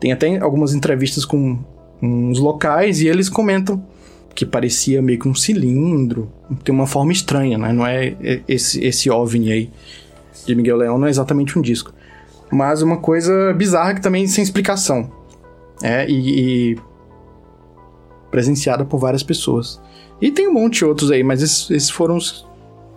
[0.00, 1.58] Tem até algumas entrevistas com
[2.00, 3.84] uns locais e eles comentam
[4.34, 6.32] que parecia meio que um cilindro,
[6.64, 7.70] tem uma forma estranha, né?
[7.70, 8.16] Não é
[8.48, 9.70] esse, esse OVNI aí
[10.46, 11.92] de Miguel Leão, não é exatamente um disco.
[12.50, 15.12] Mas uma coisa bizarra que também sem explicação.
[15.82, 16.78] É, e, e
[18.30, 19.80] presenciada por várias pessoas.
[20.20, 22.46] E tem um monte de outros aí, mas esses, esses foram os,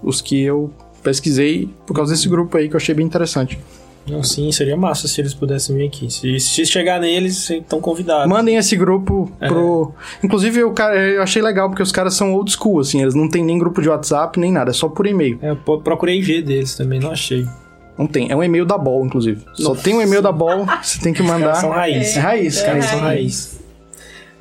[0.01, 0.71] os que eu
[1.03, 3.59] pesquisei por causa desse grupo aí que eu achei bem interessante.
[4.07, 6.11] Não, sim, seria massa se eles pudessem vir aqui.
[6.11, 8.27] Se, se chegar neles, estão convidados.
[8.27, 9.47] Mandem esse grupo é.
[9.47, 9.93] pro.
[10.23, 13.43] Inclusive, eu, eu achei legal, porque os caras são old school, assim, eles não tem
[13.43, 15.37] nem grupo de WhatsApp, nem nada, é só por e-mail.
[15.41, 17.45] É, eu procurei IG deles também, não achei.
[17.97, 18.31] Não tem.
[18.31, 19.45] É um e-mail da Ball, inclusive.
[19.45, 19.63] Nossa.
[19.63, 21.55] Só tem um e-mail da Ball, você tem que mandar.
[21.55, 22.15] são raiz.
[22.15, 22.81] É, é raiz, é, cara.
[22.81, 23.60] São raiz.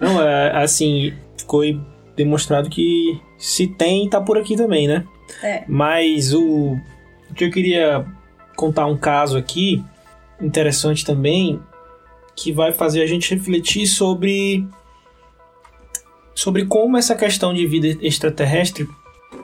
[0.01, 1.63] Não, é, assim, ficou
[2.17, 5.05] demonstrado que se tem, tá por aqui também, né?
[5.43, 5.65] É.
[5.69, 6.77] Mas o,
[7.31, 8.07] o que eu queria
[8.57, 9.83] contar um caso aqui,
[10.41, 11.61] interessante também,
[12.35, 14.67] que vai fazer a gente refletir sobre
[16.35, 18.89] sobre como essa questão de vida extraterrestre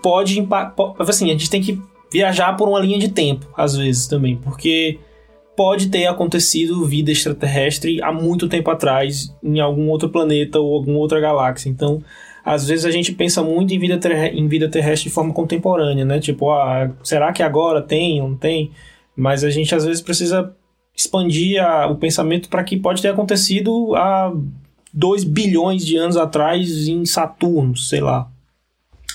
[0.02, 0.94] pode impactar.
[0.98, 1.80] Assim, a gente tem que
[2.10, 4.98] viajar por uma linha de tempo, às vezes também, porque
[5.56, 10.98] pode ter acontecido vida extraterrestre há muito tempo atrás, em algum outro planeta ou alguma
[10.98, 11.70] outra galáxia.
[11.70, 12.02] Então,
[12.44, 13.98] às vezes a gente pensa muito em vida,
[14.32, 16.20] em vida terrestre de forma contemporânea, né?
[16.20, 18.70] Tipo, ah, será que agora tem, não tem?
[19.16, 20.54] Mas a gente às vezes precisa
[20.94, 24.32] expandir a, o pensamento para que pode ter acontecido há
[24.92, 28.28] 2 bilhões de anos atrás em Saturno, sei lá.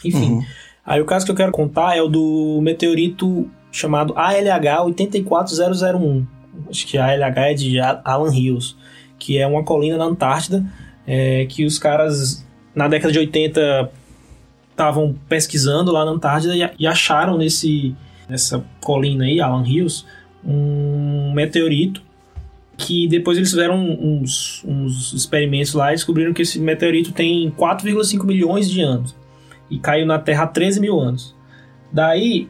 [0.04, 0.34] Enfim.
[0.34, 0.46] Uhum.
[0.86, 6.28] Aí o caso que eu quero contar é o do meteorito chamado ALH 84001.
[6.70, 8.76] Acho que ALH é de Alan Hills,
[9.18, 10.64] que é uma colina na Antártida
[11.06, 12.46] é, que os caras
[12.76, 13.92] na década de 80
[14.72, 17.96] estavam pesquisando lá na Antártida e, e acharam nesse
[18.30, 20.06] nessa colina aí, Alan Hills,
[20.46, 22.02] um meteorito
[22.78, 28.26] que depois eles fizeram uns, uns experimentos lá e descobriram que esse meteorito tem 4,5
[28.26, 29.14] milhões de anos
[29.70, 31.36] e caiu na Terra há 13 mil anos.
[31.92, 32.48] Daí,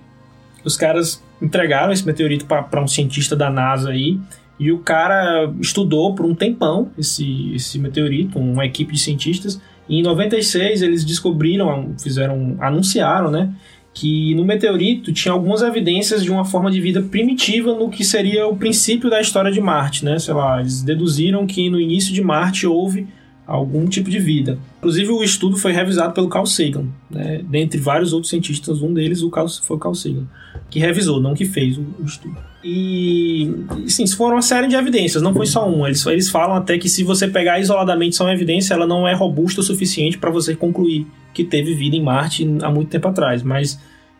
[0.64, 4.20] os caras entregaram esse meteorito para um cientista da NASA aí,
[4.60, 9.60] e o cara estudou por um tempão esse, esse meteorito, uma equipe de cientistas,
[9.90, 13.52] e em 96 eles descobriram, fizeram, anunciaram, né,
[13.94, 18.48] que no meteorito tinha algumas evidências de uma forma de vida primitiva no que seria
[18.48, 20.18] o princípio da história de Marte, né?
[20.18, 23.08] Sei lá, eles deduziram que no início de Marte houve
[23.46, 24.58] algum tipo de vida.
[24.78, 27.42] Inclusive, o estudo foi revisado pelo Carl Sagan, né?
[27.44, 30.26] dentre vários outros cientistas, um deles o Carl, foi o Carl Sagan,
[30.72, 32.38] que revisou, não que fez o, o estudo.
[32.64, 33.54] E,
[33.88, 35.88] sim, foram uma série de evidências, não foi só uma.
[35.88, 39.14] Eles, eles falam até que se você pegar isoladamente só uma evidência, ela não é
[39.14, 43.44] robusta o suficiente para você concluir que teve vida em Marte há muito tempo atrás,
[43.44, 43.80] mas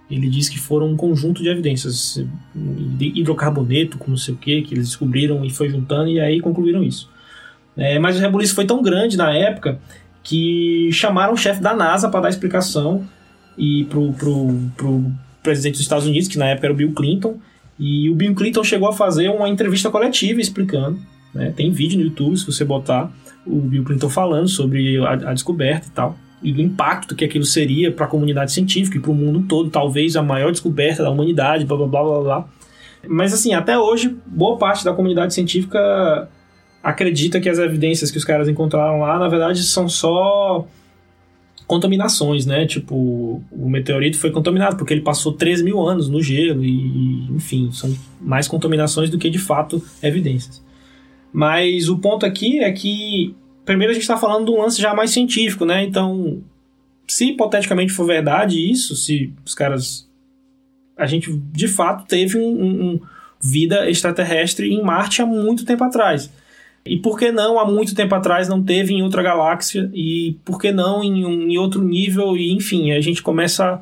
[0.10, 2.22] ele diz que foram um conjunto de evidências,
[3.00, 6.84] hidrocarboneto, com não sei o que, que eles descobriram e foi juntando e aí concluíram
[6.84, 7.10] isso.
[7.78, 9.80] É, mas o rebuliço foi tão grande na época
[10.22, 13.08] que chamaram o chefe da NASA para dar explicação
[13.58, 15.12] e pro, pro, pro
[15.44, 17.38] presidente dos Estados Unidos, que na época era o Bill Clinton,
[17.80, 21.00] e o Bill Clinton chegou a fazer uma entrevista coletiva explicando,
[21.34, 23.12] né, tem vídeo no YouTube se você botar,
[23.46, 27.46] o Bill Clinton falando sobre a, a descoberta e tal e do impacto que aquilo
[27.46, 31.10] seria para a comunidade científica e para o mundo todo, talvez a maior descoberta da
[31.10, 32.46] humanidade, blá blá blá blá blá.
[33.08, 36.30] Mas assim, até hoje, boa parte da comunidade científica
[36.84, 40.66] acredita que as evidências que os caras encontraram lá, na verdade, são só
[41.72, 42.66] contaminações, né?
[42.66, 47.72] Tipo, o meteorito foi contaminado porque ele passou 3 mil anos no gelo e, enfim,
[47.72, 50.62] são mais contaminações do que de fato evidências.
[51.32, 54.94] Mas o ponto aqui é que primeiro a gente está falando de um lance já
[54.94, 55.82] mais científico, né?
[55.86, 56.44] Então,
[57.08, 60.10] se hipoteticamente for verdade isso, se os caras.
[60.98, 63.00] A gente de fato teve um, um, um
[63.42, 66.30] vida extraterrestre em Marte há muito tempo atrás.
[66.86, 69.90] E por que não há muito tempo atrás não teve em outra galáxia?
[69.94, 72.36] E por que não em, um, em outro nível?
[72.36, 73.82] E enfim, a gente começa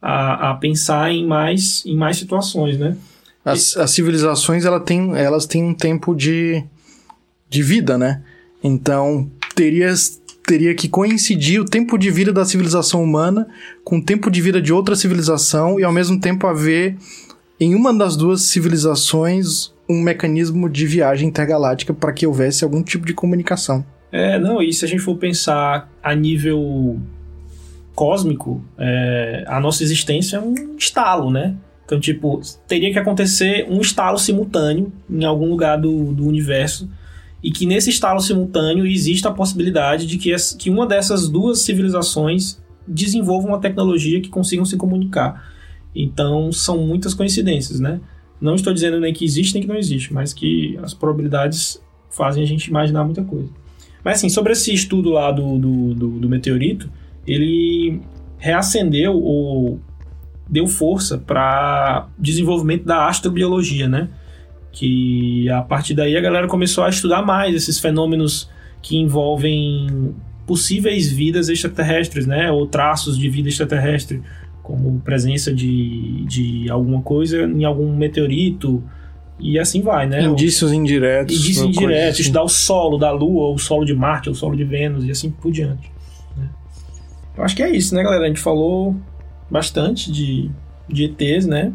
[0.00, 2.96] a, a pensar em mais, em mais situações, né?
[3.44, 6.64] As, as civilizações ela tem, elas têm um tempo de,
[7.48, 8.22] de vida, né?
[8.62, 9.92] Então, teria,
[10.46, 13.46] teria que coincidir o tempo de vida da civilização humana
[13.84, 16.96] com o tempo de vida de outra civilização e ao mesmo tempo haver
[17.60, 23.06] em uma das duas civilizações um mecanismo de viagem intergaláctica para que houvesse algum tipo
[23.06, 23.84] de comunicação.
[24.12, 27.00] É, não, e se a gente for pensar a nível
[27.94, 31.56] cósmico, é, a nossa existência é um estalo, né?
[31.84, 36.88] Então, tipo, teria que acontecer um estalo simultâneo em algum lugar do, do universo
[37.42, 42.60] e que nesse estalo simultâneo exista a possibilidade de que, que uma dessas duas civilizações
[42.86, 45.50] desenvolva uma tecnologia que consigam se comunicar.
[46.00, 48.00] Então são muitas coincidências, né?
[48.40, 52.42] Não estou dizendo nem que existe nem que não existe, mas que as probabilidades fazem
[52.44, 53.50] a gente imaginar muita coisa.
[54.04, 56.88] Mas assim, sobre esse estudo lá do, do, do, do meteorito,
[57.26, 58.00] ele
[58.38, 59.80] reacendeu ou
[60.48, 64.08] deu força para desenvolvimento da astrobiologia, né?
[64.70, 68.48] Que a partir daí a galera começou a estudar mais esses fenômenos
[68.80, 70.14] que envolvem
[70.46, 72.52] possíveis vidas extraterrestres, né?
[72.52, 74.22] Ou traços de vida extraterrestre,
[74.68, 78.84] como presença de, de alguma coisa em algum meteorito,
[79.40, 80.22] e assim vai, né?
[80.24, 81.34] Indícios indiretos.
[81.34, 82.22] Indícios indiretos, assim.
[82.22, 85.06] estudar o solo da Lua, ou o solo de Marte, ou o solo de Vênus,
[85.06, 85.90] e assim por diante.
[86.36, 86.50] Né?
[87.34, 88.24] Eu acho que é isso, né, galera?
[88.24, 88.94] A gente falou
[89.50, 90.50] bastante de,
[90.86, 91.72] de ETs, né?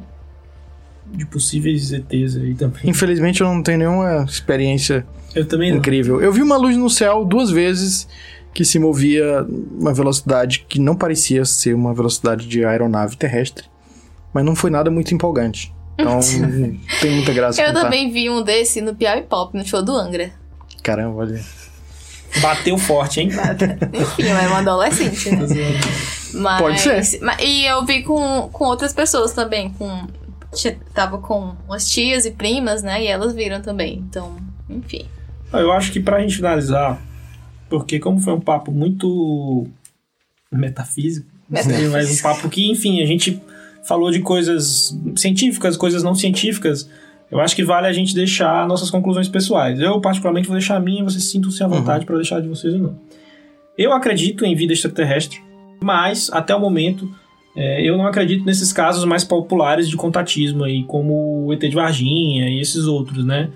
[1.11, 2.81] de possíveis ETs aí também.
[2.85, 6.21] Infelizmente eu não tenho nenhuma experiência eu também incrível.
[6.21, 8.07] Eu vi uma luz no céu duas vezes
[8.53, 9.45] que se movia
[9.79, 13.65] uma velocidade que não parecia ser uma velocidade de aeronave terrestre,
[14.33, 15.73] mas não foi nada muito empolgante.
[15.97, 16.19] Então,
[17.01, 17.61] tem muita graça.
[17.61, 17.81] Eu contar.
[17.81, 20.31] também vi um desse no Piauí Pop, no show do Angra.
[20.81, 21.43] Caramba, olha.
[22.41, 23.29] Bateu forte, hein?
[23.93, 25.45] Enfim, é uma adolescente, né?
[26.33, 27.19] Mas, Pode ser.
[27.21, 30.07] Mas, e eu vi com, com outras pessoas também, com
[30.93, 33.03] tava com umas tias e primas, né?
[33.03, 34.03] E elas viram também.
[34.07, 34.35] Então,
[34.69, 35.05] enfim.
[35.51, 36.99] Eu acho que pra gente finalizar,
[37.73, 39.65] porque como foi um papo muito
[40.51, 41.91] metafísico, metafísico.
[41.91, 43.41] mas um papo que, enfim, a gente
[43.87, 46.87] falou de coisas científicas, coisas não científicas.
[47.31, 49.79] Eu acho que vale a gente deixar nossas conclusões pessoais.
[49.79, 52.05] Eu, particularmente, vou deixar a minha e vocês sintam-se à vontade uhum.
[52.05, 52.99] para deixar de vocês ou não.
[53.75, 55.41] Eu acredito em vida extraterrestre,
[55.81, 57.09] mas, até o momento,
[57.57, 61.73] é, eu não acredito nesses casos mais populares de contatismo aí, como o ET de
[61.73, 63.49] Varginha e esses outros, né?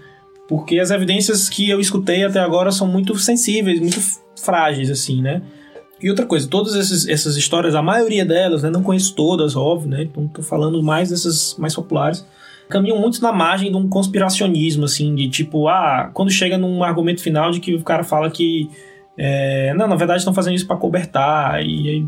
[0.47, 3.99] Porque as evidências que eu escutei até agora são muito sensíveis, muito
[4.41, 5.41] frágeis, assim, né?
[6.01, 9.89] E outra coisa, todas esses, essas histórias, a maioria delas, né, não conheço todas, óbvio,
[9.89, 10.03] né?
[10.03, 12.25] Então tô falando mais dessas mais populares,
[12.69, 17.21] caminham muito na margem de um conspiracionismo, assim, de tipo, ah, quando chega num argumento
[17.21, 18.69] final de que o cara fala que,
[19.17, 22.07] é, não, na verdade estão fazendo isso para cobertar, e aí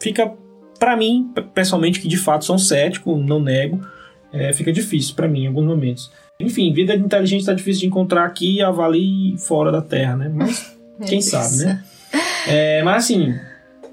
[0.00, 0.32] fica
[0.78, 3.80] para mim, pessoalmente, que de fato sou cético, não nego,
[4.32, 6.10] é, fica difícil para mim em alguns momentos.
[6.44, 10.30] Enfim, vida inteligente está difícil de encontrar aqui, avalie fora da Terra, né?
[10.32, 11.82] Mas é quem sabe, né?
[12.46, 13.34] É, mas assim,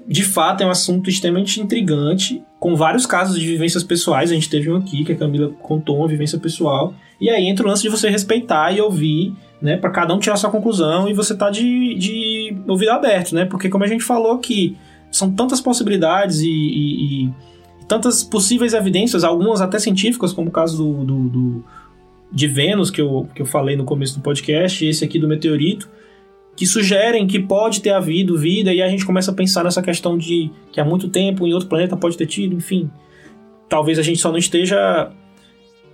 [0.06, 4.30] de fato é um assunto extremamente intrigante, com vários casos de vivências pessoais.
[4.30, 6.94] A gente teve um aqui que a Camila contou uma vivência pessoal.
[7.20, 9.76] E aí entra o lance de você respeitar e ouvir, né?
[9.76, 13.44] Para cada um tirar sua conclusão e você tá de, de ouvido aberto, né?
[13.44, 14.76] Porque como a gente falou aqui,
[15.10, 17.34] são tantas possibilidades e, e, e,
[17.86, 21.64] tantas possíveis evidências, algumas até científicas, como o caso do, do, do,
[22.30, 25.28] de Vênus, que eu, que eu falei no começo do podcast, e esse aqui do
[25.28, 25.88] meteorito,
[26.54, 30.18] que sugerem que pode ter havido vida, e a gente começa a pensar nessa questão
[30.18, 32.90] de que há muito tempo em outro planeta pode ter tido, enfim.
[33.68, 35.10] Talvez a gente só não esteja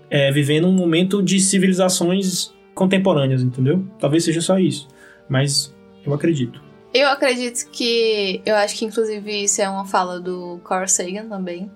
[0.08, 3.86] é, vivendo um momento de civilizações contemporâneas, entendeu?
[3.98, 4.88] Talvez seja só isso.
[5.28, 5.74] Mas
[6.04, 6.62] eu acredito.
[6.92, 8.40] Eu acredito que.
[8.46, 11.70] Eu acho que, inclusive, isso é uma fala do Carl Sagan também.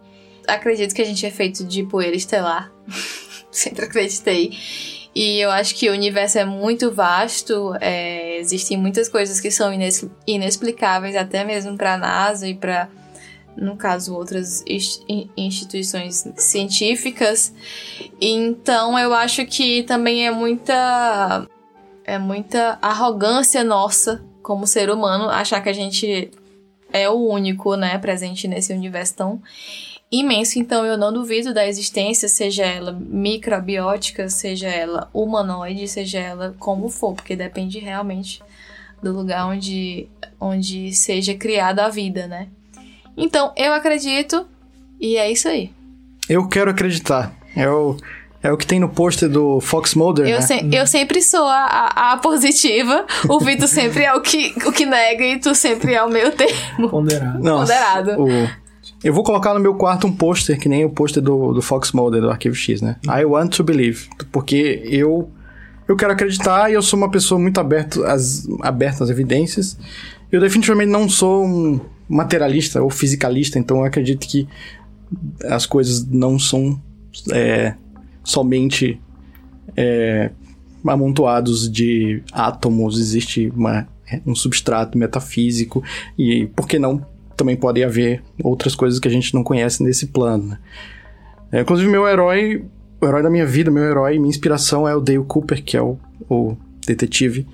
[0.46, 2.72] Acredito que a gente é feito de poeira estelar.
[3.52, 4.52] Sempre acreditei.
[5.14, 9.72] E eu acho que o universo é muito vasto, é, existem muitas coisas que são
[10.26, 12.88] inexplicáveis, até mesmo para a NASA e para,
[13.56, 14.62] no caso, outras
[15.36, 17.52] instituições científicas.
[18.20, 21.46] Então, eu acho que também é muita
[22.04, 26.30] é muita arrogância nossa como ser humano achar que a gente
[26.90, 29.42] é o único, né, presente nesse universo tão
[30.10, 30.58] imenso.
[30.58, 36.88] Então eu não duvido da existência, seja ela microbiótica, seja ela humanoide, seja ela como
[36.88, 38.42] for, porque depende realmente
[39.02, 40.08] do lugar onde,
[40.40, 42.48] onde seja criada a vida, né?
[43.16, 44.46] Então eu acredito
[45.00, 45.70] e é isso aí.
[46.28, 47.34] Eu quero acreditar.
[47.56, 47.96] Eu
[48.40, 50.40] é o que tem no pôster do Fox Mulder, eu né?
[50.40, 54.70] Se, eu sempre sou a, a, a, positiva, o Vitor sempre é o que, o
[54.70, 56.88] que nega e tu sempre é o meio termo.
[56.88, 57.42] Ponderado.
[57.42, 58.22] Nossa, Ponderado.
[58.22, 58.67] O...
[59.02, 61.92] Eu vou colocar no meu quarto um pôster, que nem o pôster do, do Fox
[61.92, 62.96] Mulder, do Arquivo X, né?
[63.06, 64.08] I want to believe.
[64.32, 65.30] Porque eu,
[65.86, 69.78] eu quero acreditar e eu sou uma pessoa muito aberto às, aberta às evidências.
[70.30, 74.48] Eu definitivamente não sou um materialista ou fisicalista, então eu acredito que
[75.44, 76.80] as coisas não são...
[77.32, 77.74] É,
[78.28, 79.00] somente
[79.74, 80.30] é,
[80.86, 83.88] amontoados de átomos, existe uma,
[84.26, 85.82] um substrato metafísico
[86.18, 87.04] e, por que não,
[87.38, 90.48] também pode haver outras coisas que a gente não conhece nesse plano.
[90.48, 90.58] Né?
[91.52, 92.64] É, inclusive, meu herói,
[93.00, 95.82] o herói da minha vida, meu herói, minha inspiração é o Dale Cooper, que é
[95.82, 95.96] o,
[96.28, 97.46] o detetive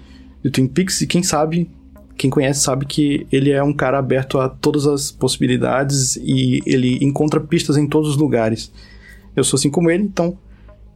[0.43, 1.70] do Twin Peaks, e quem sabe,
[2.16, 6.99] quem conhece sabe que ele é um cara aberto a todas as possibilidades e ele
[7.05, 8.72] encontra pistas em todos os lugares.
[9.37, 10.37] Eu sou assim como ele, então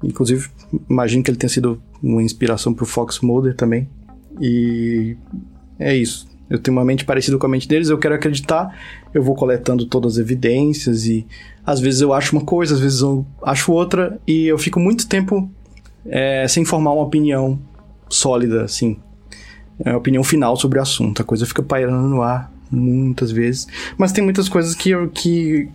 [0.03, 0.49] Inclusive,
[0.89, 3.89] imagino que ele tenha sido uma inspiração pro Fox Mulder também.
[4.41, 5.17] E
[5.79, 6.29] é isso.
[6.49, 8.75] Eu tenho uma mente parecida com a mente deles, eu quero acreditar,
[9.13, 11.27] eu vou coletando todas as evidências e
[11.65, 15.07] às vezes eu acho uma coisa, às vezes eu acho outra e eu fico muito
[15.07, 15.51] tempo
[16.07, 17.59] é, sem formar uma opinião
[18.09, 18.97] sólida, assim,
[19.85, 21.21] é, opinião final sobre o assunto.
[21.21, 25.69] A coisa fica pairando no ar muitas vezes, mas tem muitas coisas que eu, que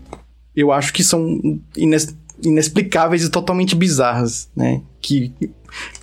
[0.56, 1.40] eu acho que são
[1.78, 4.82] ines inexplicáveis e totalmente bizarras, né?
[5.00, 5.34] Que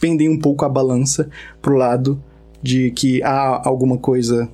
[0.01, 1.29] pendem um pouco a balança
[1.61, 2.23] pro lado
[2.63, 4.49] de que há alguma coisa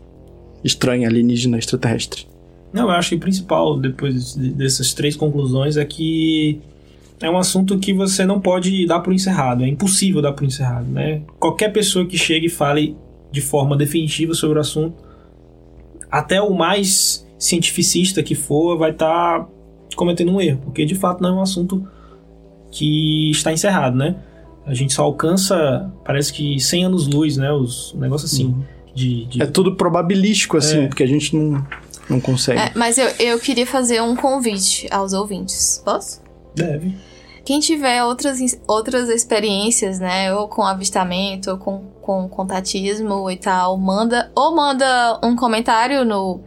[0.66, 2.26] estranha, alienígena, extraterrestre.
[2.72, 6.60] Não, eu acho que o principal, depois dessas três conclusões, é que
[7.20, 10.86] é um assunto que você não pode dar por encerrado, é impossível dar por encerrado,
[10.88, 11.22] né?
[11.38, 12.96] Qualquer pessoa que chegue e fale
[13.32, 14.94] de forma definitiva sobre o assunto,
[16.10, 19.48] até o mais cientificista que for, vai estar tá
[19.94, 21.86] cometendo um erro, porque de fato não é um assunto
[22.70, 24.16] que está encerrado, né?
[24.66, 27.52] A gente só alcança, parece que 100 anos-luz, né?
[27.52, 28.46] Os, um negócio assim.
[28.46, 28.75] Uhum.
[28.96, 30.86] De, de, É tudo probabilístico, assim, é.
[30.88, 31.64] porque a gente não,
[32.08, 32.58] não consegue.
[32.58, 35.82] É, mas eu, eu queria fazer um convite aos ouvintes.
[35.84, 36.22] Posso?
[36.54, 36.96] Deve.
[37.44, 40.34] Quem tiver outras, outras experiências, né?
[40.34, 44.32] Ou com avistamento, ou com, com contatismo e tal, manda.
[44.34, 46.40] Ou manda um comentário no,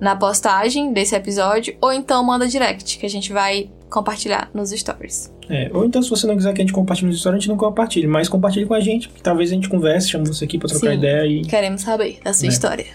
[0.00, 5.30] na postagem desse episódio, ou então manda direct, que a gente vai compartilhar nos stories.
[5.48, 7.48] É, ou então, se você não quiser que a gente compartilhe nos stories, a gente
[7.48, 10.58] não compartilhe, mas compartilhe com a gente, que talvez a gente converse, chame você aqui
[10.58, 11.42] pra trocar sim, ideia e.
[11.42, 12.48] Queremos saber da sua é.
[12.48, 12.86] história.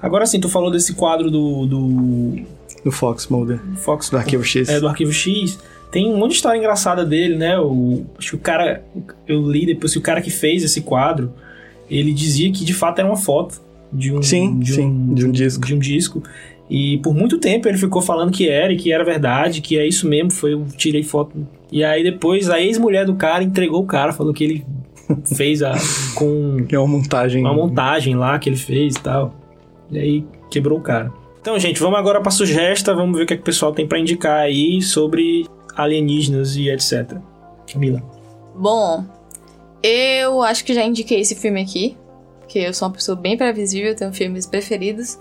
[0.00, 1.66] Agora sim, tu falou desse quadro do.
[1.66, 2.36] do,
[2.84, 3.60] do Fox Mulder.
[3.76, 4.68] Fox do Arquivo X.
[4.68, 5.58] É, do Arquivo X.
[5.90, 7.58] Tem um monte de história engraçada dele, né?
[7.58, 8.82] O, acho que o cara.
[9.26, 11.32] Eu li depois que o cara que fez esse quadro,
[11.90, 13.60] ele dizia que de fato era uma foto
[13.92, 14.22] de um.
[14.22, 15.66] Sim, de sim, um, de um disco.
[15.66, 16.22] De um disco.
[16.70, 19.86] E por muito tempo ele ficou falando que era e que era verdade, que é
[19.86, 21.36] isso mesmo, foi eu tirei foto.
[21.72, 24.66] E aí depois a ex-mulher do cara entregou o cara, falou que ele
[25.34, 25.74] fez a
[26.14, 29.34] com é uma montagem, uma montagem lá que ele fez e tal.
[29.90, 31.12] E aí quebrou o cara.
[31.40, 33.86] Então, gente, vamos agora para sugesta, vamos ver o que, é que o pessoal tem
[33.86, 37.16] para indicar aí sobre alienígenas e etc.
[37.72, 38.02] Camila.
[38.54, 39.04] Bom,
[39.82, 41.96] eu acho que já indiquei esse filme aqui,
[42.40, 45.18] porque eu sou uma pessoa bem previsível, tenho filmes preferidos.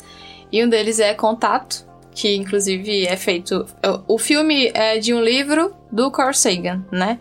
[0.51, 1.85] E um deles é Contato,
[2.19, 3.65] que inclusive é feito.
[4.05, 7.17] O filme é de um livro do Carl Sagan, né?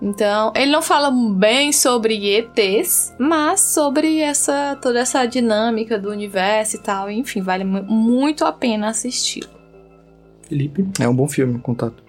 [0.00, 6.76] Então, ele não fala bem sobre ETs, mas sobre essa toda essa dinâmica do universo
[6.76, 7.10] e tal.
[7.10, 9.42] Enfim, vale muito a pena assistir.
[10.48, 10.86] Felipe?
[11.00, 12.00] É um bom filme, Contato.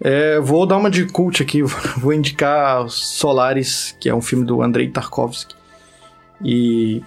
[0.00, 1.62] É, vou dar uma de cult aqui,
[1.98, 5.56] vou indicar Solaris, que é um filme do Andrei Tarkovsky.
[6.44, 7.02] E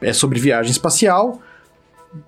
[0.00, 1.40] é sobre viagem espacial.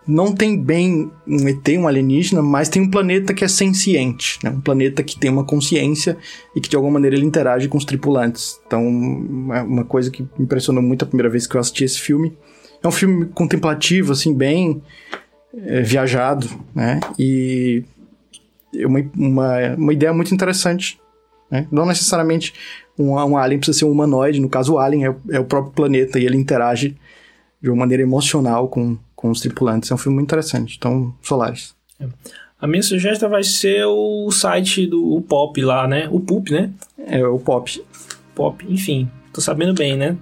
[0.06, 4.50] Não tem bem um ET, um alienígena, mas tem um planeta que é senciente, né?
[4.50, 6.16] um planeta que tem uma consciência
[6.54, 8.60] e que de alguma maneira ele interage com os tripulantes.
[8.66, 8.82] Então,
[9.54, 12.36] é uma coisa que me impressionou muito a primeira vez que eu assisti esse filme.
[12.82, 14.82] É um filme contemplativo, assim, bem
[15.54, 17.00] é, viajado, né?
[17.18, 17.84] E
[18.84, 21.00] uma, uma, uma ideia muito interessante
[21.50, 21.66] Né?
[21.70, 22.54] Não necessariamente
[22.98, 25.72] um, um alien precisa ser um humanoide, no caso o alien é, é o próprio
[25.72, 26.96] planeta e ele interage
[27.60, 29.90] de uma maneira emocional com, com os tripulantes.
[29.90, 30.76] É um filme muito interessante.
[30.78, 31.74] Então, Solaris.
[32.58, 36.08] A minha sugestão vai ser o site do o Pop lá, né?
[36.10, 36.70] O Pup, né?
[37.06, 37.84] É o Pop.
[38.34, 39.10] Pop, enfim.
[39.30, 40.16] Tô sabendo bem, né?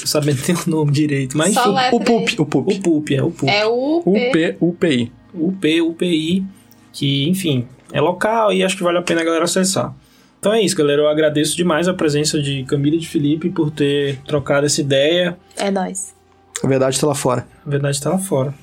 [0.00, 1.36] Tô sabendo ter o nome direito.
[1.36, 1.96] Mas Só enfim.
[1.96, 2.72] O Pup, o Pup.
[2.72, 3.48] O Pup, é o Pup.
[3.48, 4.02] É o
[4.32, 4.56] P.
[4.60, 5.12] UP, UPI.
[5.34, 6.46] UP, UPI,
[6.92, 9.92] que, enfim, é local e acho que vale a pena a galera acessar.
[10.38, 11.02] Então é isso, galera.
[11.02, 15.36] Eu agradeço demais a presença de Camila e de Felipe por ter trocado essa ideia.
[15.56, 16.11] É nóis.
[16.62, 17.46] A verdade tá lá fora.
[17.66, 18.54] A verdade está lá fora.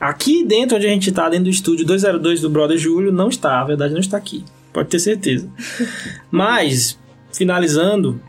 [0.00, 3.60] Aqui dentro, onde a gente tá, dentro do estúdio 202 do Brother Júlio, não está.
[3.60, 4.44] A verdade não está aqui.
[4.72, 5.48] Pode ter certeza.
[6.30, 6.98] Mas,
[7.32, 8.20] finalizando,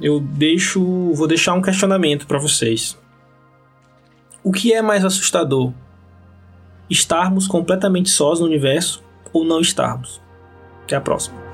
[0.00, 2.96] eu deixo, vou deixar um questionamento para vocês.
[4.42, 5.72] O que é mais assustador?
[6.88, 10.20] Estarmos completamente sós no universo ou não estarmos?
[10.84, 11.49] Até a próxima.